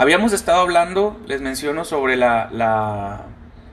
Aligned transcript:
Habíamos 0.00 0.32
estado 0.32 0.60
hablando, 0.60 1.20
les 1.26 1.40
menciono, 1.40 1.84
sobre 1.84 2.16
la, 2.16 2.48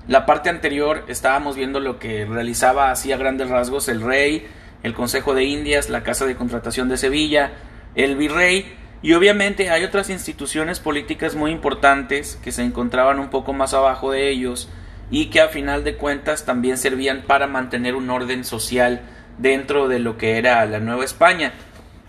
la, 0.07 0.25
parte 0.25 0.49
anterior, 0.49 1.03
estábamos 1.07 1.55
viendo 1.55 1.79
lo 1.79 1.99
que 1.99 2.25
realizaba 2.25 2.89
así 2.89 3.11
a 3.11 3.17
grandes 3.17 3.47
rasgos 3.47 3.87
el 3.89 4.01
rey, 4.01 4.47
el 4.81 4.95
Consejo 4.95 5.35
de 5.35 5.43
Indias, 5.43 5.91
la 5.91 6.01
Casa 6.01 6.25
de 6.25 6.35
Contratación 6.35 6.89
de 6.89 6.97
Sevilla, 6.97 7.51
el 7.93 8.15
virrey, 8.15 8.73
y 9.03 9.13
obviamente 9.13 9.69
hay 9.69 9.83
otras 9.83 10.09
instituciones 10.09 10.79
políticas 10.79 11.35
muy 11.35 11.51
importantes 11.51 12.39
que 12.43 12.51
se 12.51 12.63
encontraban 12.63 13.19
un 13.19 13.29
poco 13.29 13.53
más 13.53 13.75
abajo 13.75 14.09
de 14.09 14.31
ellos 14.31 14.67
y 15.11 15.27
que 15.27 15.41
a 15.41 15.49
final 15.49 15.83
de 15.83 15.95
cuentas 15.95 16.43
también 16.43 16.79
servían 16.79 17.21
para 17.27 17.45
mantener 17.45 17.93
un 17.93 18.09
orden 18.09 18.45
social 18.45 19.01
dentro 19.37 19.87
de 19.87 19.99
lo 19.99 20.17
que 20.17 20.39
era 20.39 20.65
la 20.65 20.79
Nueva 20.79 21.05
España. 21.05 21.53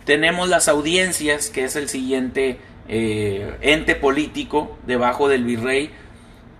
Tenemos 0.07 0.49
las 0.49 0.69
audiencias, 0.69 1.51
que 1.51 1.65
es 1.65 1.77
el 1.77 1.91
siguiente 1.91 2.61
eh, 2.89 3.57
ente 3.61 3.95
político 3.95 4.79
debajo 4.87 5.29
del 5.29 5.45
virrey, 5.45 5.91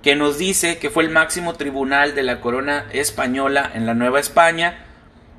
que 0.03 0.15
nos 0.15 0.39
dice 0.39 0.79
que 0.79 0.91
fue 0.91 1.03
el 1.05 1.11
máximo 1.11 1.55
tribunal 1.55 2.15
de 2.15 2.23
la 2.23 2.41
corona 2.41 2.87
española 2.93 3.71
en 3.75 3.87
la 3.87 3.95
Nueva 3.95 4.21
España. 4.21 4.85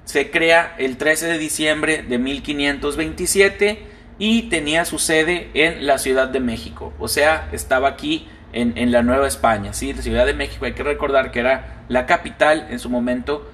Se 0.04 0.30
crea 0.30 0.76
el 0.78 0.98
13 0.98 1.28
de 1.28 1.38
diciembre 1.38 2.04
de 2.04 2.18
1527 2.18 3.80
y 4.20 4.44
tenía 4.44 4.86
su 4.86 5.00
sede 5.00 5.50
en 5.54 5.86
la 5.86 5.98
Ciudad 5.98 6.28
de 6.28 6.40
México. 6.40 6.94
O 7.00 7.08
sea, 7.08 7.50
estaba 7.52 7.88
aquí 7.88 8.28
en, 8.54 8.92
la 8.92 9.04
Nueva 9.04 9.28
España. 9.28 9.74
¿sí? 9.74 9.94
La 9.94 10.02
Ciudad 10.02 10.26
de 10.26 10.34
México 10.34 10.66
hay 10.66 10.74
que 10.74 10.84
recordar 10.84 11.32
que 11.32 11.40
era 11.40 11.84
la 11.90 12.06
capital 12.06 12.68
en 12.70 12.80
su 12.80 12.90
momento 12.90 13.50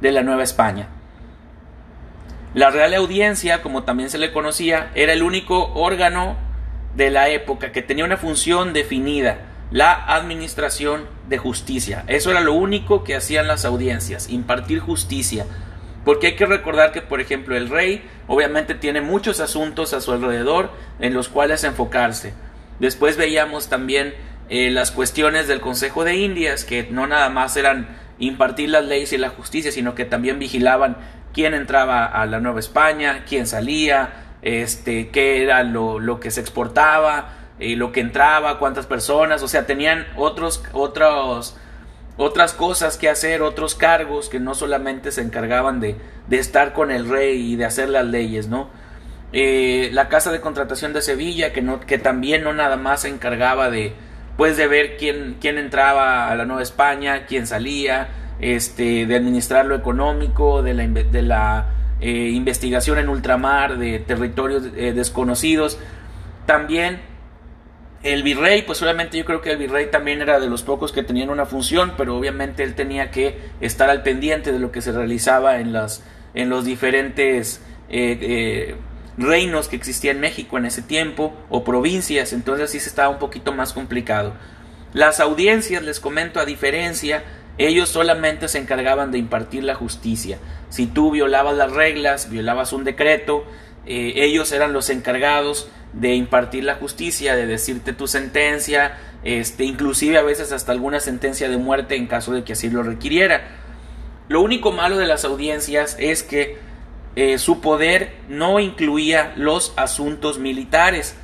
de 0.00 0.12
la 0.12 0.22
Nueva 0.22 0.42
España. 0.42 0.88
La 2.54 2.70
Real 2.70 2.94
Audiencia, 2.94 3.60
como 3.60 3.82
también 3.82 4.08
se 4.08 4.18
le 4.18 4.32
conocía, 4.32 4.90
era 4.94 5.12
el 5.12 5.22
único 5.22 5.72
órgano 5.74 6.36
de 6.96 7.10
la 7.10 7.28
época 7.28 7.72
que 7.72 7.82
tenía 7.82 8.04
una 8.04 8.16
función 8.16 8.72
definida, 8.72 9.38
la 9.70 9.92
administración 9.92 11.06
de 11.28 11.38
justicia. 11.38 12.04
Eso 12.06 12.30
era 12.30 12.40
lo 12.40 12.54
único 12.54 13.04
que 13.04 13.14
hacían 13.14 13.46
las 13.46 13.64
audiencias, 13.64 14.30
impartir 14.30 14.80
justicia. 14.80 15.46
Porque 16.04 16.28
hay 16.28 16.36
que 16.36 16.46
recordar 16.46 16.92
que, 16.92 17.02
por 17.02 17.20
ejemplo, 17.20 17.56
el 17.56 17.68
rey 17.68 18.02
obviamente 18.28 18.74
tiene 18.74 19.00
muchos 19.00 19.40
asuntos 19.40 19.92
a 19.92 20.00
su 20.00 20.12
alrededor 20.12 20.70
en 21.00 21.12
los 21.14 21.28
cuales 21.28 21.64
enfocarse. 21.64 22.32
Después 22.78 23.16
veíamos 23.16 23.68
también 23.68 24.14
eh, 24.48 24.70
las 24.70 24.92
cuestiones 24.92 25.48
del 25.48 25.60
Consejo 25.60 26.04
de 26.04 26.14
Indias, 26.14 26.64
que 26.64 26.86
no 26.90 27.06
nada 27.06 27.28
más 27.28 27.56
eran 27.56 27.88
impartir 28.18 28.70
las 28.70 28.84
leyes 28.84 29.12
y 29.12 29.18
la 29.18 29.30
justicia, 29.30 29.72
sino 29.72 29.94
que 29.94 30.04
también 30.04 30.38
vigilaban 30.38 30.96
quién 31.34 31.52
entraba 31.52 32.06
a 32.06 32.24
la 32.26 32.40
Nueva 32.40 32.60
España, 32.60 33.24
quién 33.28 33.46
salía, 33.46 34.25
este, 34.42 35.08
qué 35.08 35.42
era 35.42 35.62
lo, 35.62 36.20
que 36.20 36.30
se 36.30 36.40
exportaba, 36.40 37.30
eh, 37.58 37.76
lo 37.76 37.92
que 37.92 38.00
entraba, 38.00 38.58
cuántas 38.58 38.86
personas, 38.86 39.42
o 39.42 39.48
sea, 39.48 39.66
tenían 39.66 40.06
otros, 40.16 40.62
otros, 40.72 41.56
otras 42.16 42.52
cosas 42.52 42.96
que 42.96 43.08
hacer, 43.08 43.42
otros 43.42 43.74
cargos 43.74 44.28
que 44.28 44.40
no 44.40 44.54
solamente 44.54 45.12
se 45.12 45.22
encargaban 45.22 45.80
de, 45.80 45.96
de 46.28 46.38
estar 46.38 46.72
con 46.72 46.90
el 46.90 47.08
rey 47.08 47.52
y 47.52 47.56
de 47.56 47.64
hacer 47.64 47.88
las 47.88 48.06
leyes, 48.06 48.48
¿no? 48.48 48.68
Eh, 49.32 49.90
la 49.92 50.08
casa 50.08 50.30
de 50.30 50.40
contratación 50.40 50.92
de 50.92 51.02
Sevilla, 51.02 51.52
que, 51.52 51.60
no, 51.60 51.80
que 51.80 51.98
también 51.98 52.44
no 52.44 52.52
nada 52.52 52.76
más 52.76 53.02
se 53.02 53.08
encargaba 53.08 53.70
de, 53.70 53.92
pues 54.36 54.56
de 54.56 54.66
ver 54.66 54.96
quién, 54.96 55.36
quién 55.40 55.58
entraba 55.58 56.30
a 56.30 56.34
la 56.36 56.44
Nueva 56.44 56.62
España, 56.62 57.26
quién 57.26 57.46
salía, 57.46 58.08
este, 58.38 59.06
de 59.06 59.16
administrar 59.16 59.66
lo 59.66 59.74
económico, 59.74 60.62
de 60.62 60.74
la 60.74 61.66
eh, 62.00 62.30
investigación 62.30 62.98
en 62.98 63.08
ultramar, 63.08 63.78
de 63.78 63.98
territorios 63.98 64.64
eh, 64.76 64.92
desconocidos. 64.92 65.78
También 66.46 67.00
el 68.02 68.22
virrey, 68.22 68.62
pues 68.62 68.82
obviamente 68.82 69.18
yo 69.18 69.24
creo 69.24 69.40
que 69.40 69.52
el 69.52 69.58
virrey 69.58 69.90
también 69.90 70.22
era 70.22 70.38
de 70.38 70.48
los 70.48 70.62
pocos 70.62 70.92
que 70.92 71.02
tenían 71.02 71.30
una 71.30 71.46
función, 71.46 71.94
pero 71.96 72.16
obviamente 72.16 72.62
él 72.62 72.74
tenía 72.74 73.10
que 73.10 73.38
estar 73.60 73.90
al 73.90 74.02
pendiente 74.02 74.52
de 74.52 74.58
lo 74.58 74.70
que 74.70 74.80
se 74.80 74.92
realizaba 74.92 75.58
en, 75.58 75.72
las, 75.72 76.04
en 76.34 76.48
los 76.48 76.64
diferentes 76.64 77.62
eh, 77.88 78.76
reinos 79.18 79.68
que 79.68 79.76
existían 79.76 80.16
en 80.16 80.22
México 80.22 80.58
en 80.58 80.66
ese 80.66 80.82
tiempo 80.82 81.34
o 81.48 81.64
provincias, 81.64 82.32
entonces 82.32 82.70
sí 82.70 82.80
se 82.80 82.88
estaba 82.88 83.08
un 83.08 83.18
poquito 83.18 83.52
más 83.52 83.72
complicado. 83.72 84.34
Las 84.92 85.20
audiencias, 85.20 85.82
les 85.82 86.00
comento, 86.00 86.40
a 86.40 86.44
diferencia, 86.44 87.22
ellos 87.58 87.88
solamente 87.88 88.48
se 88.48 88.58
encargaban 88.58 89.10
de 89.10 89.18
impartir 89.18 89.64
la 89.64 89.74
justicia. 89.74 90.38
Si 90.68 90.86
tú 90.86 91.10
violabas 91.10 91.56
las 91.56 91.72
reglas, 91.72 92.30
violabas 92.30 92.72
un 92.72 92.84
decreto, 92.84 93.44
eh, 93.86 94.12
ellos 94.16 94.52
eran 94.52 94.72
los 94.72 94.90
encargados 94.90 95.68
de 95.92 96.14
impartir 96.14 96.64
la 96.64 96.74
justicia, 96.74 97.34
de 97.36 97.46
decirte 97.46 97.92
tu 97.92 98.06
sentencia, 98.06 98.98
este, 99.24 99.64
inclusive 99.64 100.18
a 100.18 100.22
veces 100.22 100.52
hasta 100.52 100.72
alguna 100.72 101.00
sentencia 101.00 101.48
de 101.48 101.56
muerte 101.56 101.96
en 101.96 102.06
caso 102.06 102.32
de 102.32 102.44
que 102.44 102.52
así 102.52 102.68
lo 102.68 102.82
requiriera. 102.82 103.48
Lo 104.28 104.42
único 104.42 104.72
malo 104.72 104.98
de 104.98 105.06
las 105.06 105.24
audiencias 105.24 105.96
es 105.98 106.22
que 106.22 106.58
eh, 107.14 107.38
su 107.38 107.60
poder 107.60 108.12
no 108.28 108.60
incluía 108.60 109.32
los 109.36 109.72
asuntos 109.76 110.38
militares, 110.38 111.16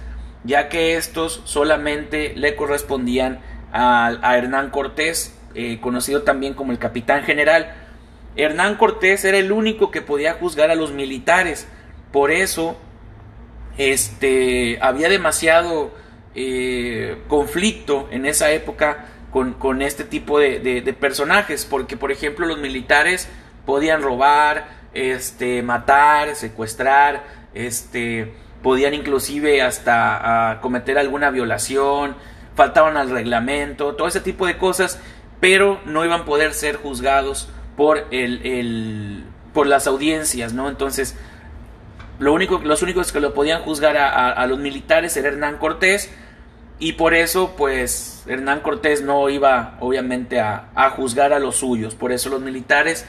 ya 0.44 0.68
que 0.68 0.96
estos 0.96 1.42
solamente 1.44 2.32
le 2.34 2.56
correspondían 2.56 3.40
a, 3.72 4.36
Hernán 4.36 4.70
Cortés, 4.70 5.31
eh, 5.54 5.78
conocido 5.80 6.22
también 6.22 6.54
como 6.54 6.72
el 6.72 6.78
capitán 6.78 7.22
general. 7.24 7.74
Hernán 8.36 8.76
Cortés 8.76 9.24
era 9.24 9.38
el 9.38 9.52
único 9.52 9.90
que 9.90 10.00
podía 10.00 10.34
juzgar 10.34 10.70
a 10.70 10.74
los 10.74 10.92
militares, 10.92 11.68
por 12.12 12.30
eso 12.30 12.78
este, 13.76 14.78
había 14.80 15.08
demasiado 15.08 15.92
eh, 16.34 17.18
conflicto 17.28 18.08
en 18.10 18.26
esa 18.26 18.50
época 18.50 19.06
con, 19.30 19.82
este 19.82 20.04
tipo 20.04 20.38
de 20.38 20.96
personajes, 20.98 21.64
porque 21.64 21.96
por 21.96 22.12
ejemplo 22.12 22.46
los 22.46 22.58
militares 22.58 23.28
podían 23.64 24.02
robar, 24.02 24.82
este, 24.94 25.62
matar, 25.62 26.34
secuestrar, 26.34 27.24
este, 27.54 28.32
podían 28.62 28.94
inclusive 28.94 29.62
hasta 29.62 30.58
cometer 30.60 30.98
alguna 30.98 31.30
violación, 31.30 32.16
faltaban 32.54 32.96
al 32.96 33.10
reglamento, 33.10 33.94
todo 33.94 34.08
ese 34.08 34.20
tipo 34.20 34.46
de 34.46 34.58
cosas, 34.58 35.00
pero 35.42 35.80
no 35.84 36.04
iban 36.04 36.20
a 36.20 36.24
poder 36.24 36.54
ser 36.54 36.76
juzgados 36.76 37.50
por 37.76 38.06
el, 38.12 38.46
el 38.46 39.24
por 39.52 39.66
las 39.66 39.86
audiencias, 39.86 40.52
¿no? 40.52 40.68
Entonces, 40.68 41.18
lo 42.20 42.32
único, 42.32 42.60
los 42.60 42.82
únicos 42.82 43.10
que 43.10 43.18
lo 43.18 43.34
podían 43.34 43.60
juzgar 43.62 43.96
a, 43.96 44.46
los 44.46 44.58
militares 44.60 45.16
era 45.16 45.28
Hernán 45.28 45.58
Cortés, 45.58 46.10
y 46.78 46.92
por 46.92 47.12
eso, 47.14 47.54
pues, 47.56 48.22
Hernán 48.26 48.60
Cortés 48.60 49.02
no 49.02 49.28
iba, 49.28 49.76
obviamente, 49.80 50.38
a, 50.38 50.68
a 50.74 50.90
juzgar 50.90 51.32
a 51.32 51.40
los 51.40 51.56
suyos. 51.56 51.94
Por 51.94 52.12
eso 52.12 52.28
los 52.30 52.40
militares 52.40 53.04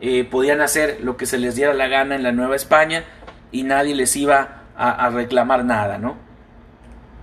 eh, 0.00 0.24
podían 0.24 0.60
hacer 0.60 0.98
lo 1.02 1.16
que 1.16 1.26
se 1.26 1.38
les 1.38 1.56
diera 1.56 1.74
la 1.74 1.88
gana 1.88 2.14
en 2.14 2.22
la 2.22 2.32
Nueva 2.32 2.54
España 2.54 3.04
y 3.50 3.64
nadie 3.64 3.94
les 3.94 4.14
iba 4.14 4.62
a, 4.76 5.10
reclamar 5.10 5.64
nada, 5.64 5.98
¿no? 5.98 6.16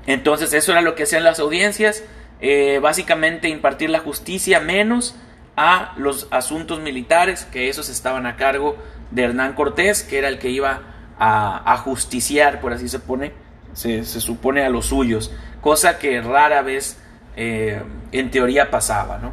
Entonces 0.07 0.51
eso 0.53 0.73
era 0.73 0.81
lo 0.81 0.93
que 0.93 1.03
hacían 1.03 1.23
las 1.23 1.39
audiencias, 1.39 2.03
eh, 2.41 2.79
básicamente 2.81 3.49
impartir 3.49 3.89
la 3.89 3.99
justicia 3.99 4.59
menos 4.59 5.15
a 5.55 5.93
los 5.97 6.27
asuntos 6.31 6.79
militares, 6.79 7.47
que 7.51 7.69
esos 7.69 7.89
estaban 7.89 8.25
a 8.25 8.35
cargo 8.35 8.77
de 9.11 9.23
Hernán 9.23 9.53
Cortés, 9.53 10.03
que 10.03 10.17
era 10.17 10.27
el 10.27 10.39
que 10.39 10.49
iba 10.49 10.81
a, 11.17 11.77
justiciar, 11.77 12.59
por 12.59 12.73
así 12.73 12.89
se 12.89 12.99
pone, 12.99 13.31
se, 13.73 14.03
supone 14.03 14.63
a 14.63 14.69
los 14.69 14.87
suyos, 14.87 15.31
cosa 15.61 15.97
que 15.97 16.21
rara 16.21 16.61
vez 16.61 16.99
eh, 17.37 17.81
en 18.11 18.31
teoría 18.31 18.69
pasaba, 18.69 19.17
¿no? 19.17 19.31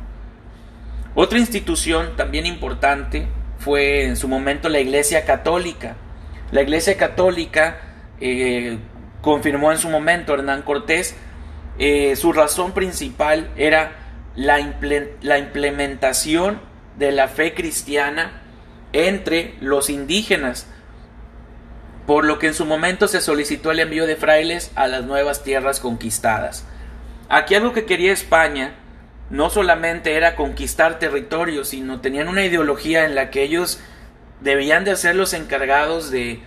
Otra 1.14 1.38
institución 1.38 2.16
también 2.16 2.46
importante 2.46 3.26
fue 3.58 4.04
en 4.04 4.16
su 4.16 4.28
momento 4.28 4.68
la 4.68 4.80
Iglesia 4.80 5.24
Católica. 5.24 5.96
La 6.52 6.62
Iglesia 6.62 6.96
Católica 6.96 7.78
eh, 8.20 8.78
confirmó 9.20 9.72
en 9.72 9.78
su 9.78 9.90
momento 9.90 10.32
Hernán 10.32 10.62
Cortés, 10.62 11.14
eh, 11.78 12.16
su 12.16 12.32
razón 12.32 12.72
principal 12.72 13.50
era 13.56 13.92
la, 14.34 14.74
la 15.22 15.38
implementación 15.38 16.60
de 16.98 17.12
la 17.12 17.28
fe 17.28 17.54
cristiana 17.54 18.42
entre 18.92 19.54
los 19.60 19.88
indígenas, 19.88 20.66
por 22.06 22.24
lo 22.24 22.38
que 22.38 22.48
en 22.48 22.54
su 22.54 22.66
momento 22.66 23.08
se 23.08 23.20
solicitó 23.20 23.70
el 23.70 23.80
envío 23.80 24.06
de 24.06 24.16
frailes 24.16 24.70
a 24.74 24.86
las 24.86 25.04
nuevas 25.04 25.42
tierras 25.42 25.80
conquistadas. 25.80 26.66
Aquí 27.28 27.54
algo 27.54 27.72
que 27.72 27.86
quería 27.86 28.12
España 28.12 28.74
no 29.30 29.48
solamente 29.48 30.14
era 30.14 30.36
conquistar 30.36 30.98
territorios, 30.98 31.68
sino 31.68 32.00
tenían 32.00 32.28
una 32.28 32.44
ideología 32.44 33.06
en 33.06 33.14
la 33.14 33.30
que 33.30 33.42
ellos 33.42 33.80
debían 34.42 34.84
de 34.84 34.96
ser 34.96 35.16
los 35.16 35.32
encargados 35.32 36.10
de, 36.10 36.42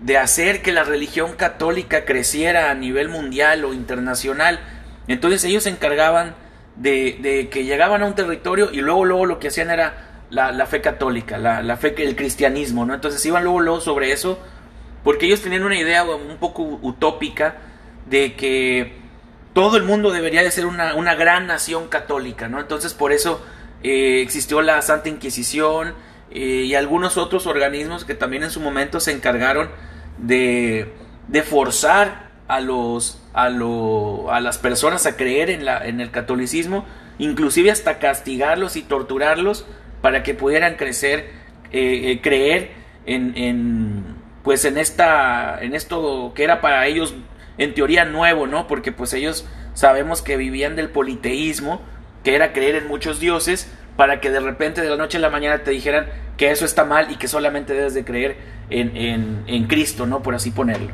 de 0.00 0.16
hacer 0.16 0.62
que 0.62 0.72
la 0.72 0.84
religión 0.84 1.32
católica 1.34 2.04
creciera 2.04 2.70
a 2.70 2.74
nivel 2.74 3.08
mundial 3.08 3.64
o 3.64 3.74
internacional. 3.74 4.60
Entonces 5.08 5.44
ellos 5.44 5.64
se 5.64 5.70
encargaban 5.70 6.34
de, 6.76 7.18
de, 7.20 7.48
que 7.48 7.64
llegaban 7.64 8.02
a 8.02 8.06
un 8.06 8.14
territorio 8.14 8.70
y 8.72 8.80
luego, 8.80 9.04
luego 9.04 9.26
lo 9.26 9.38
que 9.38 9.48
hacían 9.48 9.70
era 9.70 10.24
la, 10.30 10.52
la 10.52 10.66
fe 10.66 10.80
católica, 10.80 11.38
la, 11.38 11.62
la, 11.62 11.76
fe, 11.76 11.94
el 11.98 12.14
cristianismo, 12.14 12.84
¿no? 12.84 12.94
Entonces 12.94 13.24
iban 13.26 13.42
luego, 13.42 13.60
luego 13.60 13.80
sobre 13.80 14.12
eso, 14.12 14.38
porque 15.02 15.26
ellos 15.26 15.42
tenían 15.42 15.64
una 15.64 15.78
idea 15.78 16.04
un 16.04 16.36
poco 16.36 16.62
utópica 16.82 17.56
de 18.06 18.34
que 18.34 18.92
todo 19.52 19.76
el 19.76 19.82
mundo 19.82 20.12
debería 20.12 20.42
de 20.42 20.50
ser 20.50 20.66
una, 20.66 20.94
una 20.94 21.14
gran 21.14 21.46
nación 21.46 21.88
católica, 21.88 22.48
¿no? 22.48 22.60
Entonces 22.60 22.94
por 22.94 23.12
eso 23.12 23.44
eh, 23.82 24.20
existió 24.22 24.62
la 24.62 24.80
Santa 24.82 25.08
Inquisición 25.08 25.94
eh, 26.30 26.64
y 26.66 26.74
algunos 26.74 27.16
otros 27.16 27.46
organismos 27.46 28.04
que 28.04 28.14
también 28.14 28.42
en 28.42 28.50
su 28.50 28.60
momento 28.60 29.00
se 29.00 29.12
encargaron 29.12 29.70
de, 30.18 30.92
de 31.28 31.42
forzar 31.42 32.28
a, 32.48 32.60
los, 32.60 33.22
a, 33.34 33.44
a 33.44 34.40
las 34.40 34.58
personas 34.58 35.06
a 35.06 35.16
creer 35.16 35.50
en, 35.50 35.64
la, 35.64 35.86
en 35.86 36.00
el 36.00 36.10
catolicismo, 36.10 36.84
inclusive 37.18 37.70
hasta 37.70 37.98
castigarlos 37.98 38.76
y 38.76 38.82
torturarlos 38.82 39.66
para 40.00 40.22
que 40.22 40.34
pudieran 40.34 40.76
crecer, 40.76 41.30
eh, 41.72 42.20
creer 42.22 42.72
en, 43.06 43.36
en, 43.36 44.04
pues 44.42 44.64
en 44.64 44.78
esta 44.78 45.58
en 45.60 45.74
esto 45.74 46.32
que 46.34 46.44
era 46.44 46.60
para 46.60 46.86
ellos 46.86 47.14
en 47.58 47.74
teoría 47.74 48.04
nuevo, 48.04 48.46
¿no? 48.46 48.66
Porque 48.66 48.92
pues 48.92 49.12
ellos 49.12 49.44
sabemos 49.74 50.22
que 50.22 50.36
vivían 50.36 50.76
del 50.76 50.90
politeísmo, 50.90 51.82
que 52.24 52.34
era 52.34 52.52
creer 52.52 52.76
en 52.76 52.88
muchos 52.88 53.20
dioses, 53.20 53.70
para 53.98 54.20
que 54.20 54.30
de 54.30 54.38
repente 54.38 54.80
de 54.80 54.88
la 54.88 54.96
noche 54.96 55.18
a 55.18 55.20
la 55.20 55.28
mañana 55.28 55.64
te 55.64 55.72
dijeran 55.72 56.06
que 56.36 56.52
eso 56.52 56.64
está 56.64 56.84
mal 56.84 57.10
y 57.10 57.16
que 57.16 57.26
solamente 57.26 57.74
debes 57.74 57.94
de 57.94 58.04
creer 58.04 58.36
en, 58.70 58.96
en, 58.96 59.42
en 59.48 59.66
Cristo, 59.66 60.06
¿no? 60.06 60.22
Por 60.22 60.36
así 60.36 60.52
ponerlo. 60.52 60.92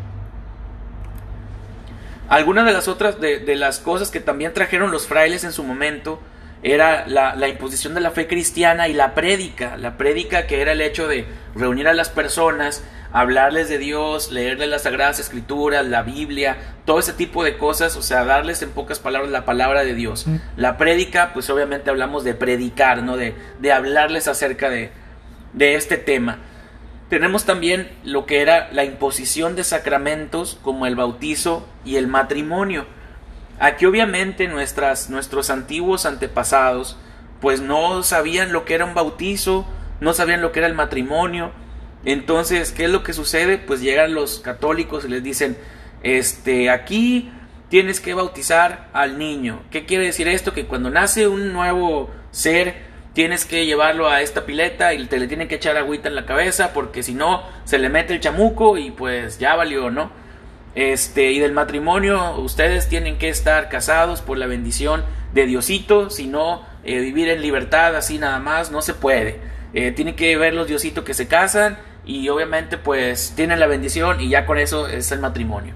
Algunas 2.30 2.64
de 2.64 2.72
las 2.72 2.88
otras, 2.88 3.20
de, 3.20 3.40
de, 3.40 3.56
las 3.56 3.78
cosas 3.78 4.10
que 4.10 4.20
también 4.20 4.54
trajeron 4.54 4.90
los 4.90 5.06
frailes 5.06 5.44
en 5.44 5.52
su 5.52 5.62
momento, 5.64 6.18
era 6.62 7.06
la, 7.06 7.36
la, 7.36 7.48
imposición 7.48 7.92
de 7.92 8.00
la 8.00 8.10
fe 8.10 8.26
cristiana 8.26 8.88
y 8.88 8.94
la 8.94 9.12
prédica. 9.14 9.76
La 9.76 9.98
prédica 9.98 10.46
que 10.46 10.62
era 10.62 10.72
el 10.72 10.80
hecho 10.80 11.06
de 11.06 11.26
reunir 11.54 11.88
a 11.88 11.92
las 11.92 12.08
personas, 12.08 12.82
hablarles 13.14 13.69
de 13.69 13.78
Dios, 13.78 14.32
leerles 14.32 14.69
las 14.69 14.82
Sagradas 14.82 15.20
Escrituras, 15.20 15.87
la 15.87 16.02
Biblia, 16.02 16.56
todo 16.84 16.99
ese 16.99 17.12
tipo 17.12 17.44
de 17.44 17.56
cosas, 17.56 17.94
o 17.96 18.02
sea, 18.02 18.25
darles 18.25 18.61
en 18.61 18.70
pocas 18.70 18.99
palabras 18.99 19.31
la 19.31 19.44
palabra 19.44 19.84
de 19.84 19.94
Dios. 19.94 20.26
La 20.56 20.76
prédica, 20.76 21.31
pues 21.32 21.49
obviamente 21.49 21.90
hablamos 21.90 22.25
de 22.25 22.34
predicar, 22.34 23.05
¿no? 23.05 23.16
De, 23.16 23.37
de 23.61 23.72
hablarles 23.72 24.26
acerca 24.26 24.69
de, 24.69 24.90
de 25.52 25.76
este 25.76 25.96
tema. 25.96 26.38
Tenemos 27.08 27.44
también 27.44 27.88
lo 28.02 28.26
que 28.26 28.43
era 28.43 28.69
la 28.72 28.84
imposición 28.84 29.55
de 29.55 29.62
sacramentos 29.62 30.58
como 30.62 30.84
el 30.84 30.96
bautizo 30.96 31.69
y 31.84 31.94
el 31.94 32.08
matrimonio. 32.08 32.84
Aquí 33.61 33.87
obviamente 33.87 34.49
nuestras, 34.49 35.08
nuestros 35.08 35.50
antiguos 35.50 36.05
antepasados 36.05 36.99
pues 37.40 37.61
no 37.61 38.02
sabían 38.02 38.52
lo 38.52 38.64
que 38.64 38.75
era 38.75 38.84
un 38.84 38.94
bautizo, 38.94 39.69
no 40.00 40.14
sabían 40.14 40.40
lo 40.40 40.50
que 40.50 40.58
era 40.58 40.66
el 40.66 40.75
matrimonio, 40.75 41.52
entonces, 42.04 42.72
¿qué 42.72 42.84
es 42.84 42.90
lo 42.90 43.02
que 43.02 43.12
sucede? 43.12 43.58
Pues 43.58 43.80
llegan 43.80 44.14
los 44.14 44.40
católicos 44.40 45.04
y 45.04 45.08
les 45.08 45.22
dicen, 45.22 45.56
este, 46.02 46.70
aquí 46.70 47.32
tienes 47.68 48.00
que 48.00 48.14
bautizar 48.14 48.88
al 48.92 49.18
niño. 49.18 49.62
¿Qué 49.70 49.86
quiere 49.86 50.04
decir 50.04 50.28
esto? 50.28 50.52
Que 50.52 50.66
cuando 50.66 50.90
nace 50.90 51.26
un 51.28 51.52
nuevo 51.52 52.10
ser, 52.30 52.74
tienes 53.14 53.44
que 53.44 53.64
llevarlo 53.64 54.08
a 54.08 54.20
esta 54.20 54.44
pileta 54.44 54.92
y 54.92 55.06
te 55.06 55.18
le 55.18 55.28
tienen 55.28 55.48
que 55.48 55.54
echar 55.54 55.76
agüita 55.76 56.08
en 56.08 56.14
la 56.14 56.26
cabeza 56.26 56.72
porque 56.74 57.02
si 57.02 57.14
no 57.14 57.42
se 57.64 57.78
le 57.78 57.88
mete 57.88 58.12
el 58.12 58.20
chamuco 58.20 58.76
y 58.76 58.90
pues 58.90 59.38
ya 59.38 59.54
valió, 59.54 59.90
¿no? 59.90 60.10
Este, 60.74 61.30
y 61.30 61.38
del 61.38 61.52
matrimonio, 61.52 62.36
ustedes 62.38 62.88
tienen 62.88 63.16
que 63.16 63.28
estar 63.28 63.68
casados 63.68 64.20
por 64.20 64.38
la 64.38 64.46
bendición 64.46 65.04
de 65.32 65.46
Diosito, 65.46 66.10
si 66.10 66.26
no, 66.26 66.66
eh, 66.82 66.98
vivir 66.98 67.28
en 67.28 67.40
libertad 67.40 67.94
así 67.96 68.18
nada 68.18 68.40
más 68.40 68.70
no 68.72 68.82
se 68.82 68.94
puede. 68.94 69.53
Eh, 69.75 69.91
tienen 69.91 70.15
que 70.15 70.37
ver 70.37 70.55
los 70.55 70.69
Diositos 70.69 71.05
que 71.05 71.15
se 71.15 71.26
casan 71.26 71.79
y 72.06 72.29
obviamente 72.29 72.79
pues 72.79 73.32
tienen 73.35 73.59
la 73.59 73.67
bendición 73.67 74.21
y 74.21 74.29
ya 74.29 74.47
con 74.47 74.59
eso 74.59 74.87
es 74.87 75.11
el 75.11 75.19
matrimonio. 75.19 75.75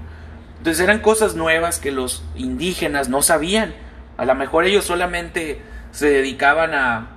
Entonces 0.59 0.83
eran 0.83 1.01
cosas 1.01 1.35
nuevas 1.35 1.79
que 1.81 1.91
los 1.91 2.23
indígenas 2.37 3.09
no 3.09 3.23
sabían. 3.23 3.75
A 4.17 4.25
lo 4.25 4.35
mejor 4.35 4.65
ellos 4.65 4.85
solamente 4.85 5.61
se 5.91 6.11
dedicaban 6.11 6.75
a, 6.75 7.09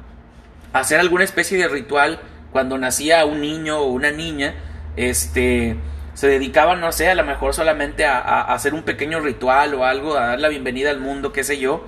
hacer 0.73 0.99
alguna 0.99 1.23
especie 1.23 1.57
de 1.57 1.67
ritual 1.67 2.19
cuando 2.51 2.77
nacía 2.77 3.25
un 3.25 3.41
niño 3.41 3.79
o 3.79 3.91
una 3.91 4.11
niña, 4.11 4.55
este 4.95 5.77
se 6.13 6.27
dedicaban, 6.27 6.81
no 6.81 6.91
sé, 6.91 7.09
a 7.09 7.15
lo 7.15 7.23
mejor 7.23 7.53
solamente 7.53 8.05
a, 8.05 8.19
a, 8.19 8.53
hacer 8.53 8.73
un 8.73 8.83
pequeño 8.83 9.21
ritual 9.21 9.73
o 9.73 9.85
algo, 9.85 10.15
a 10.15 10.27
dar 10.27 10.39
la 10.39 10.49
bienvenida 10.49 10.89
al 10.89 10.99
mundo, 10.99 11.31
qué 11.31 11.43
sé 11.43 11.57
yo. 11.57 11.87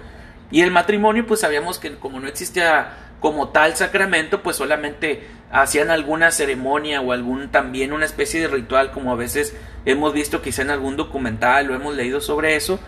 Y 0.52 0.62
el 0.62 0.72
matrimonio, 0.72 1.26
pues 1.26 1.42
sabíamos 1.42 1.80
que 1.80 1.96
como 1.96 2.20
no 2.20 2.28
existía 2.28 2.94
como 3.24 3.48
tal 3.48 3.74
sacramento, 3.78 4.44
pues 4.44 4.58
solamente 4.58 5.26
hacían 5.50 5.92
alguna 5.92 6.30
ceremonia 6.30 7.00
o 7.00 7.14
algún 7.14 7.52
también 7.52 7.94
una 7.94 8.04
especie 8.04 8.42
de 8.42 8.50
ritual, 8.50 8.92
como 8.92 9.14
a 9.14 9.16
veces 9.16 9.56
hemos 9.86 10.14
visto 10.14 10.42
quizá 10.42 10.62
en 10.62 10.72
algún 10.72 10.98
documental 10.98 11.72
o 11.72 11.74
hemos 11.74 11.96
leído 11.96 12.20
sobre 12.20 12.58
eso. 12.58 12.82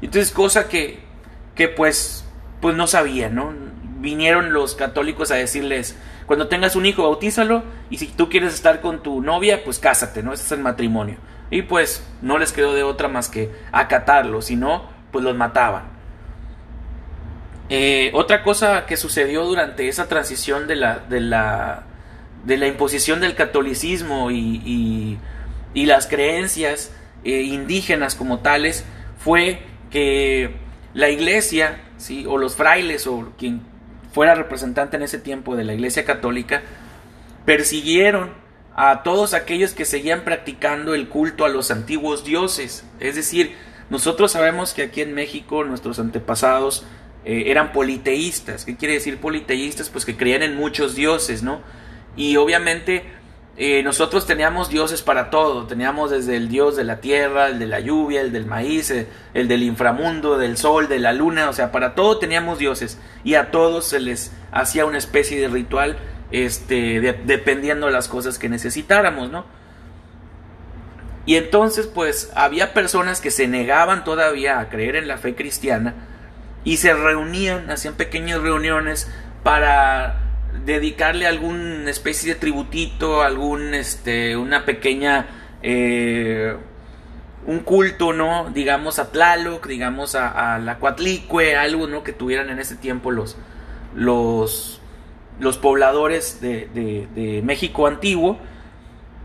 Entonces, 0.00 0.32
cosa 0.32 0.66
que, 0.66 1.00
que 1.54 1.68
pues, 1.68 2.24
pues 2.62 2.74
no 2.74 2.86
sabían, 2.86 3.34
¿no? 3.34 3.52
Vinieron 3.98 4.54
los 4.54 4.74
católicos 4.74 5.30
a 5.30 5.34
decirles, 5.34 5.94
cuando 6.24 6.48
tengas 6.48 6.74
un 6.74 6.86
hijo, 6.86 7.02
bautízalo, 7.02 7.62
y 7.90 7.98
si 7.98 8.06
tú 8.06 8.30
quieres 8.30 8.54
estar 8.54 8.80
con 8.80 9.02
tu 9.02 9.20
novia, 9.20 9.62
pues 9.62 9.78
cásate, 9.78 10.22
¿no? 10.22 10.32
Ese 10.32 10.44
es 10.44 10.52
el 10.52 10.60
matrimonio. 10.60 11.18
Y 11.50 11.60
pues 11.60 12.02
no 12.22 12.38
les 12.38 12.52
quedó 12.52 12.72
de 12.72 12.82
otra 12.82 13.08
más 13.08 13.28
que 13.28 13.50
acatarlo, 13.72 14.40
si 14.40 14.56
no, 14.56 14.88
pues 15.12 15.22
los 15.22 15.36
mataban. 15.36 15.89
Eh, 17.72 18.10
otra 18.14 18.42
cosa 18.42 18.84
que 18.84 18.96
sucedió 18.96 19.44
durante 19.44 19.86
esa 19.88 20.08
transición 20.08 20.66
de 20.66 20.74
la, 20.74 20.98
de 20.98 21.20
la, 21.20 21.84
de 22.44 22.56
la 22.56 22.66
imposición 22.66 23.20
del 23.20 23.36
catolicismo 23.36 24.32
y, 24.32 25.18
y, 25.72 25.86
las 25.86 26.08
creencias 26.08 26.92
eh, 27.22 27.42
indígenas 27.42 28.16
como 28.16 28.40
tales 28.40 28.84
fue 29.18 29.60
que 29.88 30.56
la 30.94 31.10
iglesia, 31.10 31.80
¿sí? 31.96 32.24
o 32.26 32.38
los 32.38 32.56
frailes, 32.56 33.06
o 33.06 33.32
quien 33.38 33.62
fuera 34.12 34.34
representante 34.34 34.96
en 34.96 35.04
ese 35.04 35.18
tiempo 35.18 35.54
de 35.54 35.62
la 35.62 35.72
iglesia 35.72 36.04
católica, 36.04 36.62
persiguieron 37.44 38.32
a 38.74 39.04
todos 39.04 39.32
aquellos 39.32 39.74
que 39.74 39.84
seguían 39.84 40.24
practicando 40.24 40.94
el 40.94 41.08
culto 41.08 41.44
a 41.44 41.48
los 41.48 41.70
antiguos 41.70 42.24
dioses. 42.24 42.84
Es 42.98 43.14
decir, 43.14 43.54
nosotros 43.90 44.32
sabemos 44.32 44.74
que 44.74 44.82
aquí 44.82 45.02
en 45.02 45.14
México 45.14 45.62
nuestros 45.62 46.00
antepasados 46.00 46.84
eh, 47.24 47.44
eran 47.46 47.72
politeístas. 47.72 48.64
¿Qué 48.64 48.76
quiere 48.76 48.94
decir 48.94 49.18
politeístas? 49.18 49.90
Pues 49.90 50.04
que 50.04 50.16
creían 50.16 50.42
en 50.42 50.56
muchos 50.56 50.94
dioses, 50.94 51.42
¿no? 51.42 51.60
Y 52.16 52.36
obviamente 52.36 53.04
eh, 53.56 53.82
nosotros 53.82 54.26
teníamos 54.26 54.70
dioses 54.70 55.02
para 55.02 55.30
todo. 55.30 55.66
Teníamos 55.66 56.10
desde 56.10 56.36
el 56.36 56.48
dios 56.48 56.76
de 56.76 56.84
la 56.84 57.00
tierra, 57.00 57.48
el 57.48 57.58
de 57.58 57.66
la 57.66 57.80
lluvia, 57.80 58.22
el 58.22 58.32
del 58.32 58.46
maíz, 58.46 58.90
el, 58.90 59.06
el 59.34 59.48
del 59.48 59.62
inframundo, 59.62 60.38
del 60.38 60.56
sol, 60.56 60.88
de 60.88 60.98
la 60.98 61.12
luna. 61.12 61.48
O 61.50 61.52
sea, 61.52 61.72
para 61.72 61.94
todo 61.94 62.18
teníamos 62.18 62.58
dioses. 62.58 62.98
Y 63.22 63.34
a 63.34 63.50
todos 63.50 63.86
se 63.86 64.00
les 64.00 64.32
hacía 64.50 64.86
una 64.86 64.98
especie 64.98 65.38
de 65.40 65.48
ritual 65.48 65.98
este, 66.30 67.00
de, 67.00 67.12
dependiendo 67.12 67.86
de 67.86 67.92
las 67.92 68.08
cosas 68.08 68.38
que 68.38 68.48
necesitáramos, 68.48 69.30
¿no? 69.30 69.44
Y 71.26 71.36
entonces, 71.36 71.86
pues, 71.86 72.32
había 72.34 72.72
personas 72.72 73.20
que 73.20 73.30
se 73.30 73.46
negaban 73.46 74.04
todavía 74.04 74.58
a 74.58 74.68
creer 74.68 74.96
en 74.96 75.06
la 75.06 75.18
fe 75.18 75.34
cristiana 75.34 75.94
y 76.64 76.76
se 76.76 76.94
reunían, 76.94 77.70
hacían 77.70 77.94
pequeñas 77.94 78.40
reuniones 78.40 79.10
para 79.42 80.20
dedicarle 80.64 81.26
algún 81.26 81.88
especie 81.88 82.34
de 82.34 82.40
tributito, 82.40 83.22
algún 83.22 83.74
este, 83.74 84.36
una 84.36 84.64
pequeña 84.64 85.26
eh, 85.62 86.56
un 87.46 87.60
culto, 87.60 88.12
¿no? 88.12 88.50
Digamos 88.50 88.98
a 88.98 89.10
Tlaloc, 89.10 89.66
digamos 89.66 90.14
a, 90.14 90.58
la 90.58 90.78
Coatlicue, 90.78 91.56
algo, 91.56 91.86
¿no? 91.86 92.02
Que 92.02 92.12
tuvieran 92.12 92.50
en 92.50 92.58
ese 92.58 92.76
tiempo 92.76 93.10
los 93.10 93.36
los 93.94 94.80
los 95.40 95.56
pobladores 95.56 96.40
de, 96.42 96.68
de 97.14 97.40
México 97.42 97.86
antiguo 97.86 98.38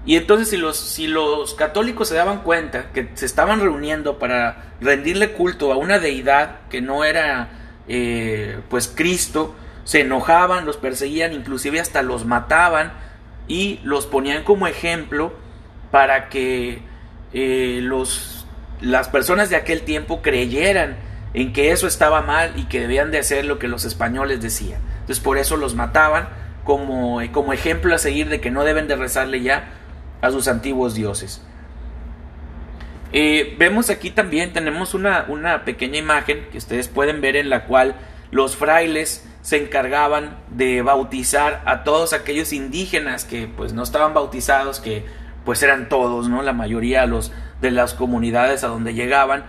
y 0.06 0.18
entonces 0.18 0.50
si 0.50 0.58
los, 0.58 0.78
si 0.78 1.08
los 1.08 1.56
católicos 1.56 2.08
se 2.08 2.16
daban 2.16 2.42
cuenta 2.42 2.92
que 2.92 3.10
se 3.16 3.26
estaban 3.26 3.60
reuniendo 3.60 4.20
para 4.20 4.74
rendirle 4.80 5.32
culto 5.32 5.74
a 5.74 5.78
una 5.78 5.98
deidad 5.98 6.60
que 6.70 6.82
no 6.82 7.04
era 7.04 7.50
eh, 7.88 8.60
pues 8.70 8.92
Cristo, 8.94 9.56
se 9.84 10.02
enojaban, 10.02 10.66
los 10.66 10.78
perseguían, 10.78 11.34
inclusive 11.34 11.80
hasta 11.80 12.04
los 12.04 12.26
mataban 12.26 12.94
y 13.48 13.80
los 13.84 14.06
ponían 14.06 14.44
como 14.44 14.68
ejemplo 14.68 15.34
para 15.92 16.30
que 16.30 16.82
eh, 17.34 17.80
los, 17.82 18.46
las 18.82 19.10
personas 19.10 19.50
de 19.50 19.56
aquel 19.56 19.82
tiempo 19.82 20.22
creyeran 20.22 20.98
en 21.34 21.52
que 21.52 21.72
eso 21.72 21.88
estaba 21.88 22.22
mal 22.22 22.54
y 22.56 22.66
que 22.66 22.80
debían 22.80 23.12
de 23.12 23.20
hacer 23.20 23.46
lo 23.46 23.60
que 23.60 23.68
los 23.68 23.86
españoles 23.86 24.42
decían. 24.42 24.82
Entonces 25.02 25.20
por 25.20 25.38
eso 25.38 25.58
los 25.58 25.76
mataban 25.76 26.30
como, 26.64 27.20
como 27.32 27.54
ejemplo 27.54 27.94
a 27.94 27.98
seguir 27.98 28.30
de 28.30 28.40
que 28.40 28.52
no 28.52 28.64
deben 28.64 28.88
de 28.88 28.96
rezarle 28.96 29.42
ya 29.42 29.70
a 30.22 30.32
sus 30.32 30.48
antiguos 30.48 30.96
dioses. 30.96 31.42
Eh, 33.12 33.56
vemos 33.58 33.90
aquí 33.90 34.10
también, 34.10 34.52
tenemos 34.52 34.94
una, 34.94 35.26
una 35.30 35.64
pequeña 35.64 35.98
imagen 35.98 36.48
que 36.52 36.58
ustedes 36.58 36.88
pueden 36.88 37.22
ver 37.22 37.36
en 37.36 37.50
la 37.50 37.66
cual 37.66 37.96
los 38.32 38.56
frailes 38.56 39.26
se 39.42 39.58
encargaban 39.58 40.38
de 40.50 40.82
bautizar 40.82 41.62
a 41.66 41.84
todos 41.84 42.14
aquellos 42.14 42.52
indígenas 42.52 43.24
que 43.24 43.48
pues 43.48 43.74
no 43.74 43.84
estaban 43.84 44.14
bautizados, 44.14 44.80
que 44.80 45.06
pues 45.46 45.62
eran 45.62 45.88
todos, 45.88 46.28
¿no? 46.28 46.42
La 46.42 46.52
mayoría 46.52 47.06
los, 47.06 47.32
de 47.62 47.72
las 47.72 47.94
comunidades 47.94 48.64
a 48.64 48.68
donde 48.68 48.94
llegaban. 48.94 49.46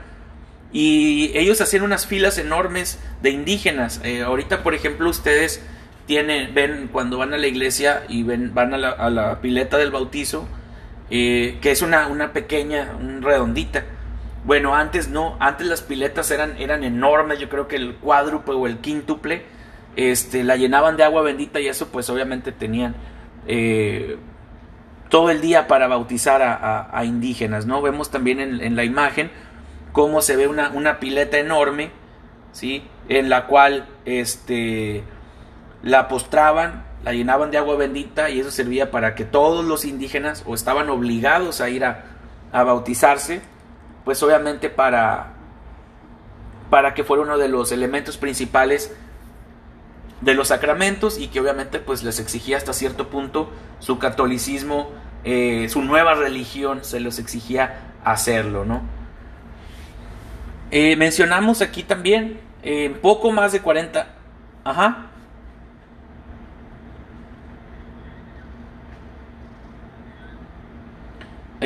y 0.73 1.31
ellos 1.35 1.61
hacían 1.61 1.83
unas 1.83 2.07
filas 2.07 2.39
enormes 2.39 2.99
de 3.23 3.31
indígenas. 3.31 4.01
Eh, 4.05 4.23
ahorita, 4.23 4.63
por 4.63 4.75
ejemplo, 4.75 5.09
ustedes 5.09 5.63
tienen, 6.07 6.55
ven 6.55 6.89
cuando 6.91 7.19
van 7.19 7.35
a 7.35 7.39
la 7.39 7.47
iglesia 7.47 8.05
y 8.09 8.23
ven, 8.23 8.55
van 8.55 8.73
a 8.73 9.11
la, 9.11 9.41
pileta 9.41 9.77
del 9.77 9.91
bautizo, 9.91 10.49
eh, 11.11 11.59
que 11.61 11.73
es 11.73 11.83
una, 11.83 12.07
una 12.07 12.33
pequeña, 12.33 12.93
un 12.99 13.23
redondita. 13.23 13.85
Bueno, 14.45 14.77
antes 14.77 15.09
no, 15.09 15.37
antes 15.41 15.67
las 15.67 15.83
piletas 15.83 16.31
eran, 16.31 16.57
eran 16.59 16.85
enormes, 16.85 17.41
yo 17.41 17.49
creo 17.49 17.67
que 17.67 17.77
el 17.77 17.97
cuádruple 17.97 18.55
o 18.55 18.67
el 18.67 18.79
quíntuple, 18.79 19.43
este, 19.97 20.45
la 20.45 20.57
llenaban 20.57 20.97
de 20.97 21.05
agua 21.05 21.23
bendita 21.23 21.59
y 21.59 21.67
eso 21.67 21.89
pues 21.89 22.09
obviamente 22.11 22.53
tenían 22.53 22.95
eh, 23.47 24.19
todo 25.09 25.31
el 25.31 25.41
día 25.41 25.67
para 25.67 25.89
bautizar 25.89 26.43
a, 26.43 27.05
indígenas, 27.05 27.67
¿no? 27.67 27.81
Vemos 27.83 28.11
también 28.11 28.41
en, 28.41 28.77
la 28.77 28.85
imagen 28.85 29.31
cómo 29.93 30.21
se 30.21 30.37
ve 30.37 30.47
una, 30.47 30.71
una, 30.71 30.99
pileta 31.01 31.39
enorme, 31.39 31.91
¿sí? 32.53 32.85
En 33.09 33.31
la 33.31 33.47
cual, 33.47 33.87
este, 34.05 35.05
la 35.83 36.09
postraban, 36.09 36.85
la 37.05 37.13
llenaban 37.13 37.51
de 37.51 37.59
agua 37.59 37.77
bendita 37.77 38.31
y 38.31 38.41
eso 38.41 38.51
servía 38.51 38.91
para 38.91 39.15
que 39.15 39.25
todos 39.25 39.65
los 39.65 39.85
indígenas 39.85 40.43
o 40.47 40.55
estaban 40.55 40.89
obligados 40.91 41.61
a 41.61 41.69
ir 41.69 41.85
a, 41.85 42.05
a 42.53 42.65
bautizarse, 42.65 43.43
pues 44.05 44.23
obviamente 44.23 44.71
para, 44.71 45.35
para 46.71 46.95
que 46.95 47.05
fuera 47.05 47.23
uno 47.23 47.39
de 47.39 47.49
los 47.49 47.73
elementos 47.73 48.17
principales 48.17 48.95
de 50.21 50.35
los 50.35 50.49
sacramentos 50.49 51.19
y 51.19 51.29
que 51.29 51.41
obviamente 51.41 51.79
pues 51.79 52.03
les 52.03 52.19
exigía 52.19 52.57
hasta 52.57 52.73
cierto 52.73 53.09
punto 53.09 53.51
su 53.81 53.99
catolicismo, 53.99 54.91
eh, 55.25 55.69
su 55.69 55.83
nueva 55.83 56.15
religión 56.15 56.85
se 56.85 57.01
los 57.01 57.19
exigía 57.19 57.93
hacerlo, 58.05 58.65
¿no? 58.65 58.83
Eh, 60.71 60.97
mencionamos 60.97 61.63
aquí 61.63 61.83
también 61.83 62.41
en 62.63 62.95
poco 62.95 63.31
más 63.31 63.53
de 63.53 63.61
40, 63.61 64.09
ajá, 64.65 65.11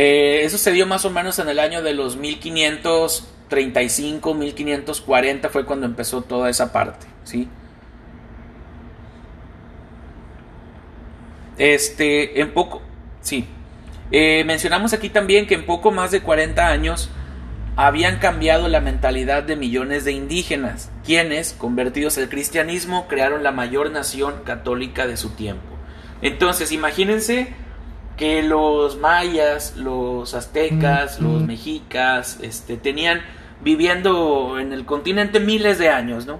Eh, 0.02 0.44
eso 0.44 0.56
se 0.56 0.72
dio 0.72 0.86
más 0.86 1.04
o 1.04 1.10
menos 1.10 1.38
en 1.40 1.50
el 1.50 1.58
año 1.58 1.82
de 1.82 1.92
los 1.92 2.16
1535, 2.16 4.32
1540 4.32 5.50
fue 5.50 5.66
cuando 5.66 5.84
empezó 5.84 6.22
toda 6.22 6.48
esa 6.48 6.72
parte, 6.72 7.06
¿sí? 7.22 7.46
Este, 11.58 12.40
en 12.40 12.54
poco, 12.54 12.80
sí. 13.20 13.44
Eh, 14.10 14.42
mencionamos 14.46 14.94
aquí 14.94 15.10
también 15.10 15.46
que 15.46 15.56
en 15.56 15.66
poco 15.66 15.90
más 15.90 16.12
de 16.12 16.22
40 16.22 16.66
años 16.66 17.10
habían 17.76 18.20
cambiado 18.20 18.68
la 18.68 18.80
mentalidad 18.80 19.42
de 19.42 19.56
millones 19.56 20.06
de 20.06 20.12
indígenas, 20.12 20.90
quienes, 21.04 21.52
convertidos 21.52 22.16
al 22.16 22.30
cristianismo, 22.30 23.06
crearon 23.06 23.42
la 23.42 23.52
mayor 23.52 23.90
nación 23.90 24.44
católica 24.44 25.06
de 25.06 25.18
su 25.18 25.34
tiempo. 25.34 25.76
Entonces, 26.22 26.72
imagínense 26.72 27.54
que 28.20 28.42
los 28.42 28.98
mayas, 28.98 29.76
los 29.78 30.34
aztecas, 30.34 31.22
los 31.22 31.42
mexicas, 31.42 32.38
este, 32.42 32.76
tenían 32.76 33.22
viviendo 33.62 34.58
en 34.58 34.74
el 34.74 34.84
continente 34.84 35.40
miles 35.40 35.78
de 35.78 35.88
años, 35.88 36.26
¿no? 36.26 36.38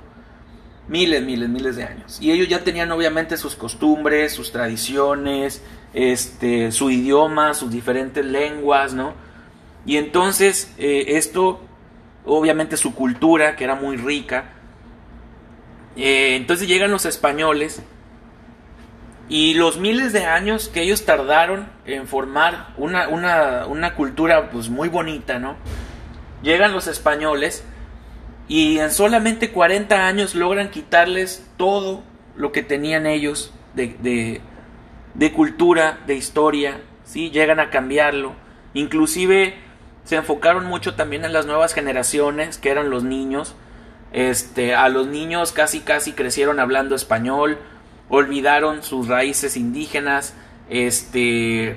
Miles, 0.88 1.22
miles, 1.22 1.48
miles 1.48 1.76
de 1.76 1.84
años. 1.84 2.18
Y 2.20 2.32
ellos 2.32 2.48
ya 2.48 2.62
tenían 2.64 2.92
obviamente 2.92 3.38
sus 3.38 3.56
costumbres, 3.56 4.34
sus 4.34 4.52
tradiciones, 4.52 5.62
este, 5.94 6.70
su 6.70 6.90
idioma, 6.90 7.54
sus 7.54 7.70
diferentes 7.70 8.26
lenguas, 8.26 8.92
¿no? 8.92 9.14
Y 9.86 9.96
entonces 9.96 10.74
eh, 10.76 11.04
esto, 11.16 11.62
obviamente 12.26 12.76
su 12.76 12.94
cultura, 12.94 13.56
que 13.56 13.64
era 13.64 13.74
muy 13.74 13.96
rica, 13.96 14.50
eh, 15.96 16.36
entonces 16.36 16.68
llegan 16.68 16.90
los 16.90 17.06
españoles 17.06 17.82
y 19.30 19.54
los 19.54 19.78
miles 19.78 20.12
de 20.12 20.26
años 20.26 20.68
que 20.68 20.82
ellos 20.82 21.04
tardaron 21.04 21.68
en 21.86 22.08
formar 22.08 22.74
una, 22.76 23.06
una, 23.08 23.94
cultura 23.94 24.50
pues 24.50 24.68
muy 24.68 24.88
bonita, 24.88 25.38
¿no? 25.38 25.54
Llegan 26.42 26.72
los 26.72 26.88
españoles 26.88 27.64
y 28.48 28.80
en 28.80 28.90
solamente 28.90 29.52
40 29.52 30.04
años 30.08 30.34
logran 30.34 30.70
quitarles 30.70 31.48
todo 31.56 32.02
lo 32.34 32.50
que 32.50 32.64
tenían 32.64 33.06
ellos 33.06 33.54
de, 33.74 34.40
de, 35.14 35.32
cultura, 35.32 36.00
de 36.08 36.16
historia, 36.16 36.80
¿sí? 37.04 37.30
Llegan 37.30 37.60
a 37.60 37.70
cambiarlo. 37.70 38.32
Inclusive 38.74 39.54
se 40.02 40.16
enfocaron 40.16 40.66
mucho 40.66 40.96
también 40.96 41.24
en 41.24 41.32
las 41.32 41.46
nuevas 41.46 41.72
generaciones, 41.72 42.58
que 42.58 42.70
eran 42.70 42.90
los 42.90 43.04
niños. 43.04 43.54
Este, 44.12 44.74
a 44.74 44.88
los 44.88 45.06
niños 45.06 45.52
casi 45.52 45.78
casi 45.78 46.14
crecieron 46.14 46.58
hablando 46.58 46.96
español, 46.96 47.58
olvidaron 48.10 48.82
sus 48.82 49.08
raíces 49.08 49.56
indígenas, 49.56 50.34
este, 50.68 51.76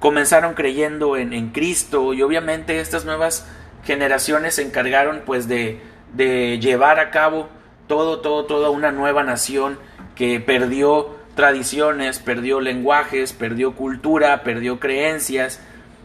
comenzaron 0.00 0.54
creyendo 0.54 1.16
en, 1.16 1.50
Cristo 1.50 2.14
y 2.14 2.22
obviamente 2.22 2.80
estas 2.80 3.04
nuevas 3.04 3.46
generaciones 3.84 4.54
se 4.54 4.62
encargaron 4.62 5.22
pues 5.26 5.48
de, 5.48 5.80
de 6.14 6.58
llevar 6.58 6.98
a 6.98 7.10
cabo 7.10 7.48
todo, 7.86 8.20
todo, 8.20 8.46
toda 8.46 8.70
una 8.70 8.90
nueva 8.92 9.22
nación 9.22 9.78
que 10.14 10.40
perdió 10.40 11.16
tradiciones, 11.34 12.18
perdió 12.18 12.60
lenguajes, 12.60 13.32
perdió 13.32 13.74
cultura, 13.74 14.42
perdió 14.42 14.80
creencias 14.80 15.60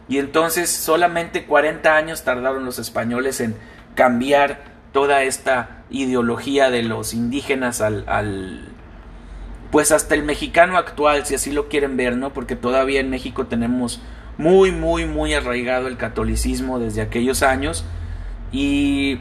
y 0.08 0.18
entonces 0.18 0.70
solamente 0.70 1.46
40 1.46 1.96
años 1.96 2.22
tardaron 2.22 2.64
los 2.64 2.78
españoles 2.78 3.40
en 3.40 3.56
cambiar 3.94 4.64
toda 4.92 5.22
esta 5.22 5.84
ideología 5.90 6.70
de 6.70 6.82
los 6.82 7.14
indígenas 7.14 7.80
al, 7.80 8.71
pues 9.72 9.90
hasta 9.90 10.14
el 10.14 10.22
mexicano 10.22 10.76
actual, 10.76 11.24
si 11.24 11.34
así 11.34 11.50
lo 11.50 11.70
quieren 11.70 11.96
ver, 11.96 12.18
¿no? 12.18 12.34
Porque 12.34 12.56
todavía 12.56 13.00
en 13.00 13.08
México 13.08 13.46
tenemos 13.46 14.02
muy, 14.36 14.70
muy, 14.70 15.06
muy 15.06 15.32
arraigado 15.32 15.88
el 15.88 15.96
catolicismo 15.96 16.78
desde 16.78 17.00
aquellos 17.00 17.42
años 17.42 17.82
y 18.52 19.18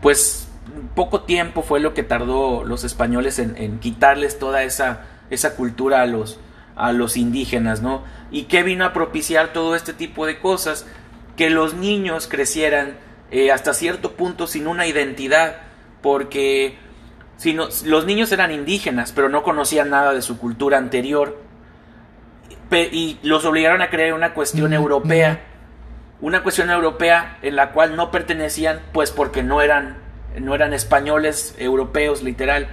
pues 0.00 0.48
poco 0.94 1.20
tiempo 1.24 1.60
fue 1.60 1.78
lo 1.78 1.92
que 1.92 2.02
tardó 2.02 2.64
los 2.64 2.84
españoles 2.84 3.38
en, 3.38 3.78
quitarles 3.80 4.38
toda 4.38 4.62
esa, 4.62 5.02
esa 5.28 5.56
cultura 5.56 6.00
a 6.00 6.06
los, 6.06 6.40
a 6.74 6.92
los 6.92 7.18
indígenas, 7.18 7.82
¿no? 7.82 8.04
¿Y 8.30 8.44
qué 8.44 8.62
vino 8.62 8.86
a 8.86 8.94
propiciar 8.94 9.52
todo 9.52 9.76
este 9.76 9.92
tipo 9.92 10.24
de 10.24 10.38
cosas? 10.38 10.86
Que 11.36 11.50
los 11.50 11.74
niños 11.74 12.28
crecieran 12.28 12.96
eh, 13.30 13.52
hasta 13.52 13.74
cierto 13.74 14.12
punto 14.12 14.46
sin 14.46 14.66
una 14.66 14.86
identidad, 14.86 15.56
porque 16.00 16.78
los 17.44 18.06
niños 18.06 18.30
eran 18.32 18.52
indígenas, 18.52 19.12
pero 19.12 19.28
no 19.28 19.42
conocían 19.42 19.90
nada 19.90 20.12
de 20.12 20.22
su 20.22 20.38
cultura 20.38 20.78
anterior 20.78 21.38
y 22.80 23.18
los 23.22 23.44
obligaron 23.44 23.82
a 23.82 23.90
creer 23.90 24.14
una 24.14 24.34
cuestión 24.34 24.72
europea, 24.72 25.40
una 26.20 26.42
cuestión 26.42 26.70
europea 26.70 27.38
en 27.42 27.56
la 27.56 27.72
cual 27.72 27.96
no 27.96 28.10
pertenecían, 28.10 28.80
pues 28.92 29.10
porque 29.10 29.42
no 29.42 29.60
eran, 29.60 29.98
no 30.40 30.54
eran 30.54 30.72
españoles 30.72 31.54
europeos, 31.58 32.22
literal. 32.22 32.68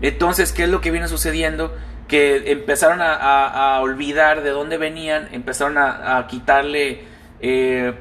Entonces, 0.00 0.52
¿qué 0.52 0.64
es 0.64 0.68
lo 0.70 0.80
que 0.80 0.90
viene 0.90 1.08
sucediendo? 1.08 1.76
Que 2.08 2.50
empezaron 2.50 3.00
a, 3.02 3.78
olvidar 3.80 4.42
de 4.42 4.50
dónde 4.50 4.78
venían, 4.78 5.28
empezaron 5.32 5.76
a, 5.78 6.26
quitarle 6.28 7.04
eh, 7.40 7.94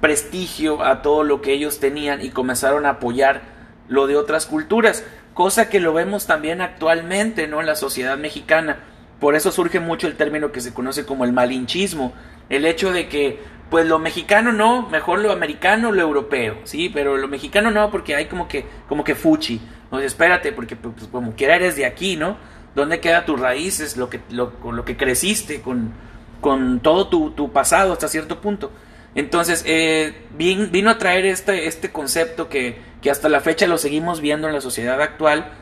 prestigio 0.00 0.84
a 0.84 1.02
todo 1.02 1.24
lo 1.24 1.40
que 1.40 1.52
ellos 1.52 1.80
tenían 1.80 2.22
y 2.22 2.30
comenzaron 2.30 2.86
a 2.86 2.90
apoyar 2.90 3.54
lo 3.88 4.06
de 4.06 4.16
otras 4.16 4.46
culturas 4.46 5.04
cosa 5.34 5.68
que 5.68 5.80
lo 5.80 5.92
vemos 5.92 6.26
también 6.26 6.60
actualmente 6.60 7.46
¿no? 7.48 7.60
en 7.60 7.66
la 7.66 7.74
sociedad 7.74 8.16
mexicana. 8.16 8.78
Por 9.20 9.34
eso 9.34 9.52
surge 9.52 9.80
mucho 9.80 10.06
el 10.06 10.16
término 10.16 10.52
que 10.52 10.60
se 10.60 10.72
conoce 10.72 11.04
como 11.04 11.24
el 11.24 11.32
malinchismo, 11.32 12.14
el 12.48 12.64
hecho 12.64 12.92
de 12.92 13.08
que 13.08 13.40
pues 13.70 13.86
lo 13.86 13.98
mexicano 13.98 14.52
no, 14.52 14.88
mejor 14.88 15.18
lo 15.20 15.32
americano, 15.32 15.90
lo 15.90 16.00
europeo, 16.00 16.58
sí, 16.64 16.90
pero 16.92 17.16
lo 17.16 17.26
mexicano 17.28 17.70
no 17.70 17.90
porque 17.90 18.14
hay 18.14 18.26
como 18.26 18.46
que 18.46 18.64
como 18.88 19.02
que 19.04 19.14
fuchi. 19.14 19.60
O 19.90 19.98
espérate, 19.98 20.52
porque 20.52 20.76
pues, 20.76 21.08
como 21.10 21.34
quiera 21.34 21.56
eres 21.56 21.76
de 21.76 21.86
aquí, 21.86 22.16
¿no? 22.16 22.36
¿Dónde 22.74 23.00
queda 23.00 23.24
tus 23.24 23.38
raíces, 23.40 23.96
lo 23.96 24.10
que 24.10 24.20
lo, 24.30 24.52
lo 24.70 24.84
que 24.84 24.96
creciste 24.96 25.60
con 25.60 25.92
con 26.40 26.80
todo 26.80 27.08
tu, 27.08 27.30
tu 27.30 27.52
pasado 27.52 27.92
hasta 27.92 28.06
cierto 28.08 28.40
punto? 28.40 28.70
Entonces, 29.14 29.62
eh, 29.66 30.14
vino 30.36 30.90
a 30.90 30.98
traer 30.98 31.24
este, 31.26 31.66
este 31.66 31.92
concepto 31.92 32.48
que, 32.48 32.78
que, 33.00 33.10
hasta 33.10 33.28
la 33.28 33.40
fecha 33.40 33.66
lo 33.66 33.78
seguimos 33.78 34.20
viendo 34.20 34.48
en 34.48 34.54
la 34.54 34.60
sociedad 34.60 35.00
actual 35.00 35.52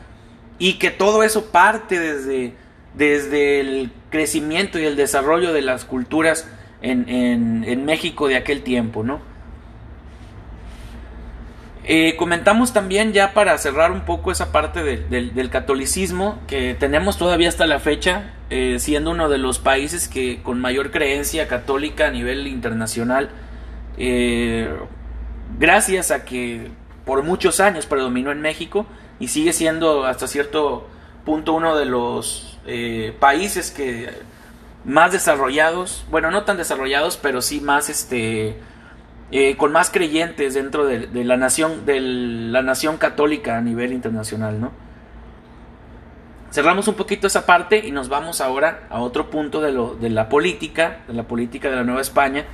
y 0.57 0.79
que 0.79 0.89
todo 0.89 1.23
eso 1.23 1.51
parte 1.51 1.99
desde, 1.99 2.53
desde 2.95 3.59
el 3.59 3.91
crecimiento 4.09 4.79
y 4.79 4.85
el 4.85 4.95
desarrollo 4.95 5.53
de 5.53 5.61
las 5.61 5.85
culturas 5.85 6.47
en, 6.81 7.07
en, 7.09 7.85
México 7.85 8.27
de 8.27 8.35
aquel 8.35 8.61
tiempo, 8.61 9.03
¿no? 9.03 9.21
Eh, 11.85 12.15
comentamos 12.17 12.71
también 12.73 13.13
ya 13.13 13.33
para 13.33 13.57
cerrar 13.57 13.91
un 13.91 14.01
poco 14.01 14.31
esa 14.31 14.51
parte 14.51 14.83
del 14.83 15.49
catolicismo 15.49 16.39
que 16.47 16.75
tenemos 16.75 17.17
todavía 17.17 17.49
hasta 17.49 17.67
la 17.67 17.79
fecha, 17.79 18.33
eh, 18.49 18.77
siendo 18.79 19.11
uno 19.11 19.27
de 19.27 19.37
los 19.37 19.59
países 19.59 20.07
que 20.07 20.41
con 20.43 20.61
mayor 20.61 20.91
creencia 20.91 21.47
católica 21.47 22.07
a 22.07 22.11
nivel 22.11 22.47
internacional, 22.47 23.31
eh, 23.97 24.69
gracias 25.59 26.11
a 26.11 26.25
que 26.25 26.71
por 27.05 27.23
muchos 27.23 27.59
años 27.59 27.85
predominó 27.85 28.31
en 28.31 28.41
México 28.41 28.85
y 29.19 29.27
sigue 29.27 29.53
siendo 29.53 30.05
hasta 30.05 30.27
cierto 30.27 30.87
punto 31.25 31.53
uno 31.53 31.77
de 31.77 31.85
los 31.85 32.59
eh, 32.65 33.15
países 33.19 33.71
que 33.71 34.09
más 34.85 35.11
desarrollados, 35.11 36.05
bueno, 36.11 36.31
no 36.31 36.43
tan 36.43 36.57
desarrollados, 36.57 37.17
pero 37.17 37.41
sí 37.41 37.61
más 37.61 37.89
este 37.89 38.57
eh, 39.31 39.57
con 39.57 39.71
más 39.71 39.89
creyentes 39.89 40.53
dentro 40.53 40.85
de, 40.85 41.07
la 41.23 41.37
nación 41.37 41.85
de 41.85 41.99
la 41.99 42.61
nación 42.61 42.97
católica 42.97 43.57
a 43.57 43.61
nivel 43.61 43.91
internacional, 43.93 44.61
¿no? 44.61 44.71
Cerramos 46.51 46.87
un 46.87 46.93
poquito 46.93 47.25
esa 47.25 47.47
parte 47.47 47.79
y 47.79 47.89
nos 47.89 48.09
vamos 48.09 48.41
ahora 48.41 48.83
a 48.91 48.99
otro 48.99 49.31
punto 49.31 49.59
de, 49.59 50.09
la 50.11 50.29
política, 50.29 50.99
de 51.07 51.15
la 51.15 51.23
política 51.23 51.71
de 51.71 51.77
la 51.77 51.83
Nueva 51.83 52.01
España, 52.01 52.45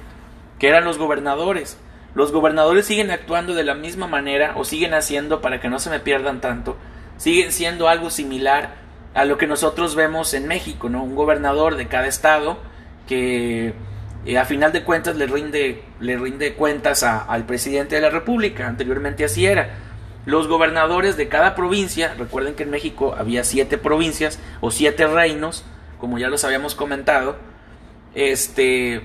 que 0.59 0.67
eran 0.67 0.83
los 0.83 0.97
gobernadores. 0.97 1.77
Los 2.15 2.31
gobernadores 2.31 2.85
siguen 2.85 3.11
actuando 3.11 3.53
de 3.55 3.63
la 3.63 3.75
misma 3.75 4.07
manera 4.07 4.53
o 4.57 4.65
siguen 4.65 4.93
haciendo 4.93 5.41
para 5.41 5.61
que 5.61 5.69
no 5.69 5.79
se 5.79 5.89
me 5.89 5.99
pierdan 5.99 6.41
tanto, 6.41 6.77
siguen 7.17 7.51
siendo 7.51 7.87
algo 7.87 8.09
similar 8.09 8.75
a 9.13 9.25
lo 9.25 9.37
que 9.37 9.47
nosotros 9.47 9.95
vemos 9.95 10.33
en 10.33 10.47
México, 10.47 10.89
¿no? 10.89 11.03
Un 11.03 11.15
gobernador 11.15 11.75
de 11.75 11.87
cada 11.87 12.07
estado 12.07 12.59
que 13.07 13.73
eh, 14.25 14.37
a 14.37 14.45
final 14.45 14.71
de 14.71 14.83
cuentas 14.83 15.15
le 15.15 15.27
rinde, 15.27 15.83
le 15.99 16.17
rinde 16.17 16.53
cuentas 16.53 17.03
al 17.03 17.45
presidente 17.45 17.95
de 17.95 18.01
la 18.01 18.09
República. 18.09 18.67
Anteriormente 18.67 19.23
así 19.23 19.45
era. 19.45 19.77
Los 20.25 20.47
gobernadores 20.47 21.17
de 21.17 21.27
cada 21.27 21.55
provincia, 21.55 22.13
recuerden 22.17 22.53
que 22.53 22.63
en 22.63 22.69
México 22.69 23.15
había 23.17 23.43
siete 23.43 23.77
provincias 23.77 24.39
o 24.61 24.69
siete 24.69 25.07
reinos, 25.07 25.63
como 25.99 26.19
ya 26.19 26.27
los 26.27 26.43
habíamos 26.43 26.75
comentado, 26.75 27.37
este, 28.13 29.01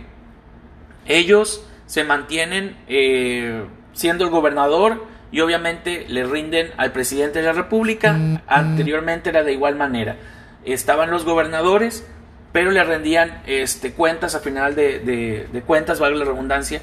ellos 1.07 1.65
se 1.87 2.05
mantienen 2.05 2.77
eh, 2.89 3.65
siendo 3.93 4.25
el 4.25 4.31
gobernador 4.31 5.05
y 5.31 5.41
obviamente 5.41 6.07
le 6.09 6.25
rinden 6.25 6.71
al 6.77 6.93
presidente 6.93 7.41
de 7.41 7.47
la 7.47 7.53
República. 7.53 8.13
Mm, 8.13 8.35
mm. 8.35 8.41
Anteriormente 8.47 9.31
era 9.31 9.43
de 9.43 9.53
igual 9.53 9.77
manera. 9.77 10.17
Estaban 10.65 11.11
los 11.11 11.25
gobernadores, 11.25 12.07
pero 12.53 12.71
le 12.71 12.83
rendían 12.85 13.43
este, 13.47 13.93
cuentas 13.93 14.35
a 14.35 14.41
final 14.41 14.75
de, 14.75 15.01
de, 15.01 15.63
cuentas, 15.63 15.99
valga 15.99 16.21
la 16.21 16.25
redundancia, 16.25 16.81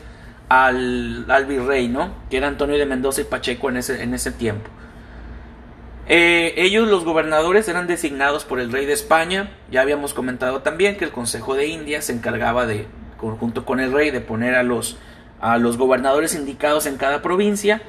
al, 0.49 1.25
al, 1.29 1.45
virrey, 1.45 1.87
¿no? 1.87 2.13
Que 2.29 2.37
era 2.37 2.47
Antonio 2.47 2.77
de 2.77 2.85
Mendoza 2.85 3.21
y 3.21 3.23
Pacheco 3.23 3.69
en 3.69 3.77
ese, 3.77 4.03
en 4.03 4.13
ese 4.13 4.31
tiempo. 4.31 4.69
Eh, 6.07 6.53
ellos, 6.57 6.89
los 6.89 7.05
gobernadores, 7.05 7.69
eran 7.69 7.87
designados 7.87 8.43
por 8.43 8.59
el 8.59 8.69
rey 8.69 8.85
de 8.85 8.91
España. 8.91 9.51
Ya 9.71 9.81
habíamos 9.81 10.13
comentado 10.13 10.61
también 10.61 10.97
que 10.97 11.05
el 11.05 11.11
Consejo 11.11 11.55
de 11.55 11.67
India 11.67 12.01
se 12.01 12.11
encargaba 12.11 12.65
de, 12.65 12.85
junto 13.21 13.65
con 13.65 13.79
el 13.79 13.93
rey, 13.93 14.11
de 14.11 14.21
poner 14.21 14.55
a 14.55 14.63
los, 14.63 14.97
a 15.39 15.57
los 15.57 15.77
gobernadores 15.77 16.35
indicados 16.35 16.85
en 16.85 16.97
cada 16.97 17.21
provincia 17.21 17.81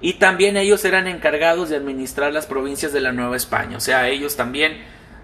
y 0.00 0.14
también 0.14 0.56
ellos 0.56 0.84
eran 0.84 1.06
encargados 1.06 1.68
de 1.68 1.76
administrar 1.76 2.32
las 2.32 2.46
provincias 2.46 2.92
de 2.92 3.00
la 3.00 3.12
Nueva 3.12 3.36
España. 3.36 3.78
O 3.78 3.80
sea, 3.80 4.08
ellos 4.08 4.36
también 4.36 4.78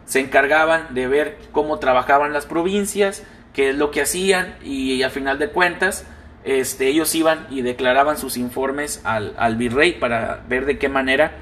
se 0.06 0.20
encargaban 0.20 0.94
de 0.94 1.06
ver 1.06 1.38
cómo 1.52 1.78
trabajaban 1.78 2.32
las 2.32 2.46
provincias, 2.46 3.22
qué 3.52 3.70
es 3.70 3.76
lo 3.76 3.90
que 3.90 4.02
hacían 4.02 4.56
y, 4.62 5.02
al 5.02 5.10
final 5.10 5.38
de 5.38 5.50
cuentas 5.50 6.06
este, 6.44 6.88
ellos 6.88 7.14
iban 7.14 7.46
y 7.50 7.62
declaraban 7.62 8.18
sus 8.18 8.36
informes 8.36 9.00
al, 9.04 9.56
virrey 9.56 9.92
para 9.92 10.42
ver 10.48 10.64
de 10.66 10.78
qué 10.78 10.88
manera 10.88 11.32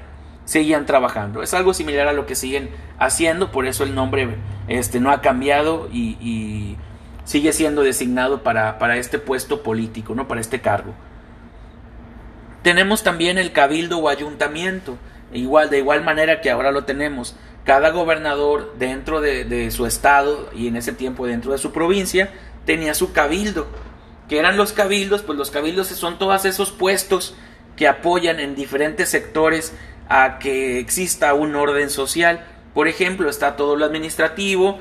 seguían 0.44 0.84
trabajando. 0.84 1.42
Es 1.42 1.54
algo 1.54 1.72
similar 1.72 2.08
a 2.08 2.12
lo 2.12 2.26
que 2.26 2.34
siguen 2.34 2.68
haciendo, 2.98 3.52
por 3.52 3.66
eso 3.66 3.84
el 3.84 3.94
nombre 3.94 4.36
este, 4.68 5.00
no 5.00 5.10
ha 5.10 5.22
cambiado 5.22 5.88
y 5.90 6.76
sigue 7.30 7.52
siendo 7.52 7.82
designado 7.82 8.42
para, 8.42 8.80
para 8.80 8.96
este 8.96 9.20
puesto 9.20 9.62
político, 9.62 10.16
¿no? 10.16 10.26
para 10.26 10.40
este 10.40 10.60
cargo. 10.60 10.94
Tenemos 12.64 13.04
también 13.04 13.38
el 13.38 13.52
cabildo 13.52 13.98
o 13.98 14.08
ayuntamiento, 14.08 14.98
igual, 15.32 15.70
de 15.70 15.78
igual 15.78 16.02
manera 16.02 16.40
que 16.40 16.50
ahora 16.50 16.72
lo 16.72 16.86
tenemos. 16.86 17.36
Cada 17.64 17.90
gobernador 17.90 18.74
dentro 18.80 19.20
de, 19.20 19.70
su 19.70 19.86
estado 19.86 20.50
y 20.52 20.66
en 20.66 20.74
ese 20.74 20.92
tiempo 20.92 21.24
dentro 21.24 21.52
de 21.52 21.58
su 21.58 21.70
provincia 21.70 22.32
tenía 22.64 22.94
su 22.94 23.12
cabildo. 23.12 23.68
que 24.28 24.40
eran 24.40 24.56
los 24.56 24.72
cabildos? 24.72 25.22
Pues 25.22 25.38
los 25.38 25.52
cabildos 25.52 25.86
son 25.86 26.18
todos 26.18 26.44
esos 26.44 26.72
puestos 26.72 27.36
que 27.76 27.86
apoyan 27.86 28.40
en 28.40 28.56
diferentes 28.56 29.08
sectores 29.08 29.72
a 30.08 30.40
que 30.40 30.80
exista 30.80 31.32
un 31.34 31.54
orden 31.54 31.90
social. 31.90 32.44
Por 32.74 32.88
ejemplo, 32.88 33.30
está 33.30 33.54
todo 33.54 33.76
lo 33.76 33.84
administrativo, 33.84 34.80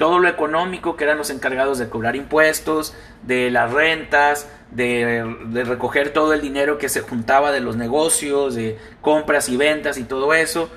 todo 0.00 0.18
lo 0.18 0.28
económico, 0.28 0.96
que 0.96 1.04
eran 1.04 1.18
los 1.18 1.28
encargados 1.28 1.76
de 1.76 1.90
cobrar 1.90 2.16
impuestos, 2.16 2.94
de 3.22 3.50
las 3.50 3.70
rentas, 3.70 4.48
de, 4.70 5.22
recoger 5.66 6.14
todo 6.14 6.32
el 6.32 6.40
dinero 6.40 6.78
que 6.78 6.88
se 6.88 7.02
juntaba 7.02 7.52
de 7.52 7.60
los 7.60 7.76
negocios, 7.76 8.54
de 8.54 8.78
compras 9.02 9.50
y 9.50 9.58
ventas 9.58 9.98
y 9.98 10.04
todo 10.04 10.32
eso. 10.32 10.70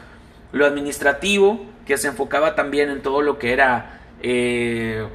Lo 0.51 0.65
administrativo, 0.65 1.65
que 1.85 1.97
se 1.97 2.09
enfocaba 2.09 2.55
también 2.55 2.89
en 2.89 3.01
todo 3.01 3.21
lo 3.21 3.39
que 3.39 3.53
era 3.53 4.01
eh, 4.21 5.07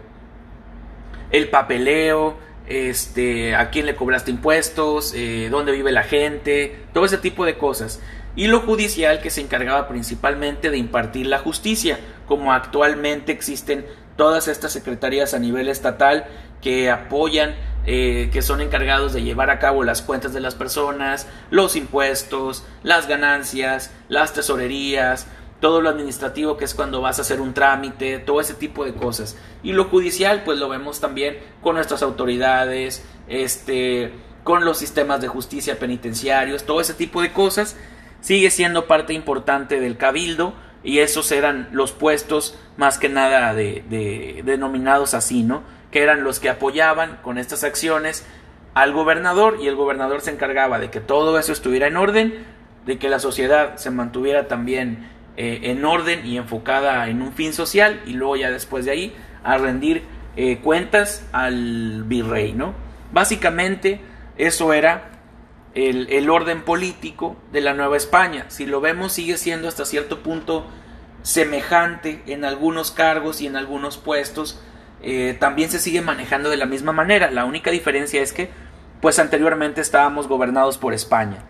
el 1.30 1.50
papeleo, 1.50 2.38
este, 2.68 3.54
a 3.54 3.70
quién 3.70 3.86
le 3.86 3.96
cobraste 3.96 4.30
impuestos, 4.30 5.12
eh, 5.14 5.48
dónde 5.50 5.72
vive 5.72 5.92
la 5.92 6.02
gente, 6.02 6.76
todo 6.92 7.04
ese 7.04 7.18
tipo 7.18 7.44
de 7.44 7.56
cosas. 7.56 8.00
Y 8.36 8.46
lo 8.46 8.60
judicial 8.60 9.20
que 9.20 9.30
se 9.30 9.40
encargaba 9.40 9.88
principalmente 9.88 10.70
de 10.70 10.78
impartir 10.78 11.26
la 11.26 11.38
justicia, 11.38 11.98
como 12.26 12.52
actualmente 12.52 13.32
existen 13.32 13.86
todas 14.16 14.48
estas 14.48 14.72
secretarías 14.72 15.34
a 15.34 15.38
nivel 15.38 15.68
estatal 15.68 16.26
que 16.60 16.90
apoyan 16.90 17.54
eh, 17.90 18.28
que 18.32 18.42
son 18.42 18.60
encargados 18.60 19.14
de 19.14 19.22
llevar 19.22 19.48
a 19.48 19.58
cabo 19.58 19.82
las 19.82 20.02
cuentas 20.02 20.34
de 20.34 20.40
las 20.40 20.54
personas, 20.54 21.26
los 21.50 21.74
impuestos, 21.74 22.64
las 22.82 23.08
ganancias, 23.08 23.92
las 24.10 24.34
tesorerías, 24.34 25.26
todo 25.60 25.80
lo 25.80 25.88
administrativo 25.88 26.56
que 26.56 26.64
es 26.64 26.74
cuando 26.74 27.00
vas 27.00 27.18
a 27.18 27.22
hacer 27.22 27.40
un 27.40 27.54
trámite, 27.54 28.18
todo 28.18 28.40
ese 28.40 28.54
tipo 28.54 28.84
de 28.84 28.94
cosas. 28.94 29.36
Y 29.62 29.72
lo 29.72 29.84
judicial, 29.84 30.42
pues 30.44 30.58
lo 30.58 30.68
vemos 30.68 31.00
también 31.00 31.38
con 31.62 31.74
nuestras 31.74 32.02
autoridades, 32.02 33.04
este, 33.28 34.12
con 34.44 34.64
los 34.64 34.78
sistemas 34.78 35.20
de 35.20 35.28
justicia 35.28 35.78
penitenciarios, 35.78 36.64
todo 36.64 36.80
ese 36.80 36.94
tipo 36.94 37.22
de 37.22 37.32
cosas, 37.32 37.76
sigue 38.20 38.50
siendo 38.50 38.86
parte 38.86 39.12
importante 39.12 39.80
del 39.80 39.96
cabildo 39.96 40.54
y 40.84 41.00
esos 41.00 41.32
eran 41.32 41.68
los 41.72 41.92
puestos 41.92 42.56
más 42.76 42.98
que 42.98 43.08
nada 43.08 43.52
de 43.54 44.42
denominados 44.44 45.14
así, 45.14 45.42
¿no? 45.42 45.62
que 45.90 46.02
eran 46.02 46.24
los 46.24 46.40
que 46.40 46.50
apoyaban 46.50 47.18
con 47.22 47.38
estas 47.38 47.64
acciones 47.64 48.26
al 48.74 48.92
gobernador 48.92 49.58
y 49.60 49.68
el 49.68 49.76
gobernador 49.76 50.20
se 50.20 50.30
encargaba 50.30 50.78
de 50.78 50.90
que 50.90 51.00
todo 51.00 51.38
eso 51.38 51.52
estuviera 51.52 51.86
en 51.86 51.96
orden, 51.96 52.44
de 52.86 52.98
que 52.98 53.08
la 53.08 53.18
sociedad 53.18 53.76
se 53.76 53.90
mantuviera 53.90 54.48
también 54.48 55.08
eh, 55.38 55.70
en 55.70 55.84
orden 55.84 56.26
y 56.26 56.36
enfocada 56.36 57.08
en 57.08 57.22
un 57.22 57.32
fin 57.32 57.54
social 57.54 58.02
y 58.04 58.12
luego 58.12 58.36
ya 58.36 58.50
después 58.50 58.84
de 58.84 58.90
ahí 58.90 59.16
a 59.42 59.56
rendir 59.56 60.02
eh, 60.36 60.58
cuentas 60.58 61.24
al 61.32 62.02
virrey, 62.04 62.52
¿no? 62.52 62.74
Básicamente 63.12 64.00
eso 64.36 64.74
era 64.74 65.12
el, 65.74 66.08
el 66.10 66.28
orden 66.28 66.62
político 66.62 67.36
de 67.52 67.60
la 67.60 67.72
Nueva 67.72 67.96
España. 67.96 68.46
Si 68.48 68.66
lo 68.66 68.80
vemos 68.80 69.12
sigue 69.12 69.38
siendo 69.38 69.68
hasta 69.68 69.86
cierto 69.86 70.22
punto 70.22 70.66
semejante 71.22 72.22
en 72.26 72.44
algunos 72.44 72.90
cargos 72.90 73.40
y 73.40 73.46
en 73.46 73.56
algunos 73.56 73.96
puestos 73.96 74.60
eh, 75.02 75.36
también 75.38 75.70
se 75.70 75.78
sigue 75.78 76.00
manejando 76.00 76.50
de 76.50 76.56
la 76.56 76.66
misma 76.66 76.92
manera. 76.92 77.30
La 77.30 77.44
única 77.44 77.70
diferencia 77.70 78.20
es 78.22 78.32
que, 78.32 78.50
pues 79.00 79.18
anteriormente 79.18 79.80
estábamos 79.80 80.26
gobernados 80.26 80.78
por 80.78 80.94
España. 80.94 81.44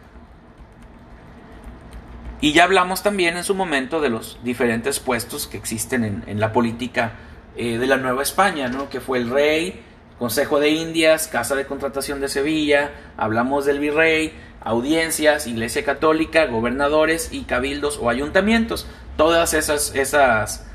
Y 2.41 2.53
ya 2.53 2.65
hablamos 2.65 3.03
también 3.03 3.37
en 3.37 3.45
su 3.45 3.55
momento 3.55 4.01
de 4.01 4.11
los 4.11 4.39
diferentes 4.45 5.01
puestos 5.01 5.47
que 5.47 5.57
existen 5.57 6.25
en, 6.27 6.41
la 6.41 6.53
política 6.53 7.13
eh, 7.57 7.79
de 7.79 7.87
la 7.87 7.97
Nueva 7.97 8.23
España, 8.23 8.69
¿no? 8.69 8.89
que 8.89 9.01
fue 9.01 9.19
el 9.19 9.31
rey, 9.31 9.83
Consejo 10.19 10.61
de 10.61 10.71
Indias, 10.71 11.29
Casa 11.29 11.55
de 11.55 11.67
Contratación 11.67 12.21
de 12.21 12.29
Sevilla, 12.29 12.91
hablamos 13.17 13.65
del 13.65 13.79
virrey, 13.79 14.33
audiencias, 14.61 15.47
Iglesia 15.47 15.85
Católica, 15.85 16.47
gobernadores 16.47 17.29
y 17.33 17.43
cabildos 17.43 17.99
o 18.01 18.11
ayuntamientos. 18.11 18.87
Todas 19.17 19.55
esas, 19.55 19.95
esas 19.95 20.69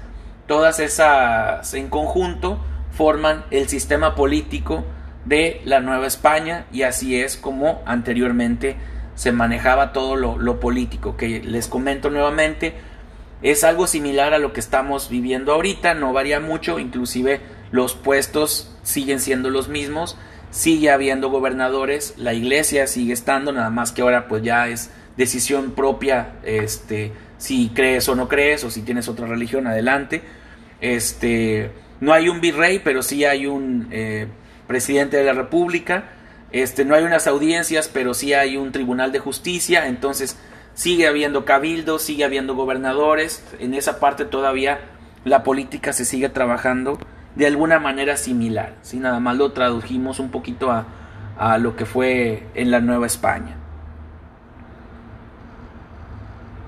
Todas 0.48 0.80
esas 0.80 1.74
en 1.74 1.90
conjunto 1.90 2.60
forman 2.92 3.46
el 3.50 3.70
sistema 3.70 4.14
político 4.14 4.84
de 5.24 5.62
la 5.64 5.80
Nueva 5.80 6.06
España 6.06 6.66
y 6.72 6.82
así 6.82 7.20
es 7.20 7.38
como 7.38 7.82
anteriormente 7.86 8.76
se 9.16 9.32
manejaba 9.32 9.94
todo 9.94 10.16
lo, 10.16 10.60
político 10.60 11.18
que 11.18 11.42
les 11.42 11.68
comento 11.68 12.10
nuevamente 12.10 12.74
es 13.42 13.64
algo 13.64 13.88
similar 13.88 14.34
a 14.34 14.40
lo 14.40 14.54
que 14.54 14.60
estamos 14.60 15.10
viviendo 15.10 15.54
ahorita 15.54 15.94
no 15.94 16.14
varía 16.14 16.40
mucho 16.40 16.80
inclusive 16.80 17.42
los 17.72 17.94
puestos 17.96 18.76
siguen 18.84 19.20
siendo 19.20 19.50
los 19.50 19.68
mismos 19.68 20.18
sigue 20.50 20.90
habiendo 20.92 21.30
gobernadores 21.30 22.16
la 22.18 22.34
iglesia 22.34 22.88
sigue 22.88 23.14
estando 23.14 23.52
nada 23.52 23.70
más 23.70 23.92
que 23.92 24.02
ahora 24.02 24.28
pues 24.28 24.44
ya 24.44 24.68
es 24.68 24.92
decisión 25.18 25.72
propia 25.72 26.34
este 26.44 27.12
si 27.44 27.72
crees 27.74 28.08
o 28.08 28.16
no 28.16 28.30
crees 28.30 28.64
o 28.64 28.72
si 28.72 28.84
tienes 28.84 29.10
otra 29.10 29.28
religión, 29.28 29.68
adelante. 29.68 30.22
Este, 30.80 31.72
no 32.00 32.14
hay 32.14 32.30
un 32.30 32.40
virrey, 32.40 32.80
pero 32.80 33.04
sí 33.04 33.26
hay 33.26 33.48
un 33.48 33.90
eh, 33.92 34.28
presidente 34.66 35.18
de 35.18 35.26
la 35.26 35.34
República. 35.34 36.06
Este, 36.54 36.86
no 36.86 36.96
hay 36.96 37.04
unas 37.04 37.28
audiencias, 37.28 37.90
pero 37.92 38.14
sí 38.14 38.34
hay 38.34 38.58
un 38.58 38.72
tribunal 38.72 39.12
de 39.12 39.20
justicia, 39.20 39.88
entonces 39.88 40.38
sigue 40.76 41.08
habiendo 41.08 41.46
cabildos, 41.46 42.04
sigue 42.04 42.24
habiendo 42.24 42.56
gobernadores, 42.56 43.44
en 43.60 43.74
esa 43.74 44.00
parte 44.00 44.24
todavía 44.24 44.80
la 45.26 45.44
política 45.44 45.94
se 45.94 46.06
sigue 46.06 46.30
trabajando 46.30 47.00
de 47.36 47.48
alguna 47.48 47.80
manera 47.80 48.18
similar, 48.18 48.76
si 48.84 48.98
nada 48.98 49.20
más 49.20 49.36
lo 49.36 49.52
tradujimos 49.52 50.20
un 50.20 50.30
poquito 50.30 50.72
a, 50.72 50.86
a 51.38 51.58
lo 51.58 51.76
que 51.76 51.86
fue 51.86 52.48
en 52.54 52.70
la 52.70 52.80
Nueva 52.80 53.08
España. 53.08 53.58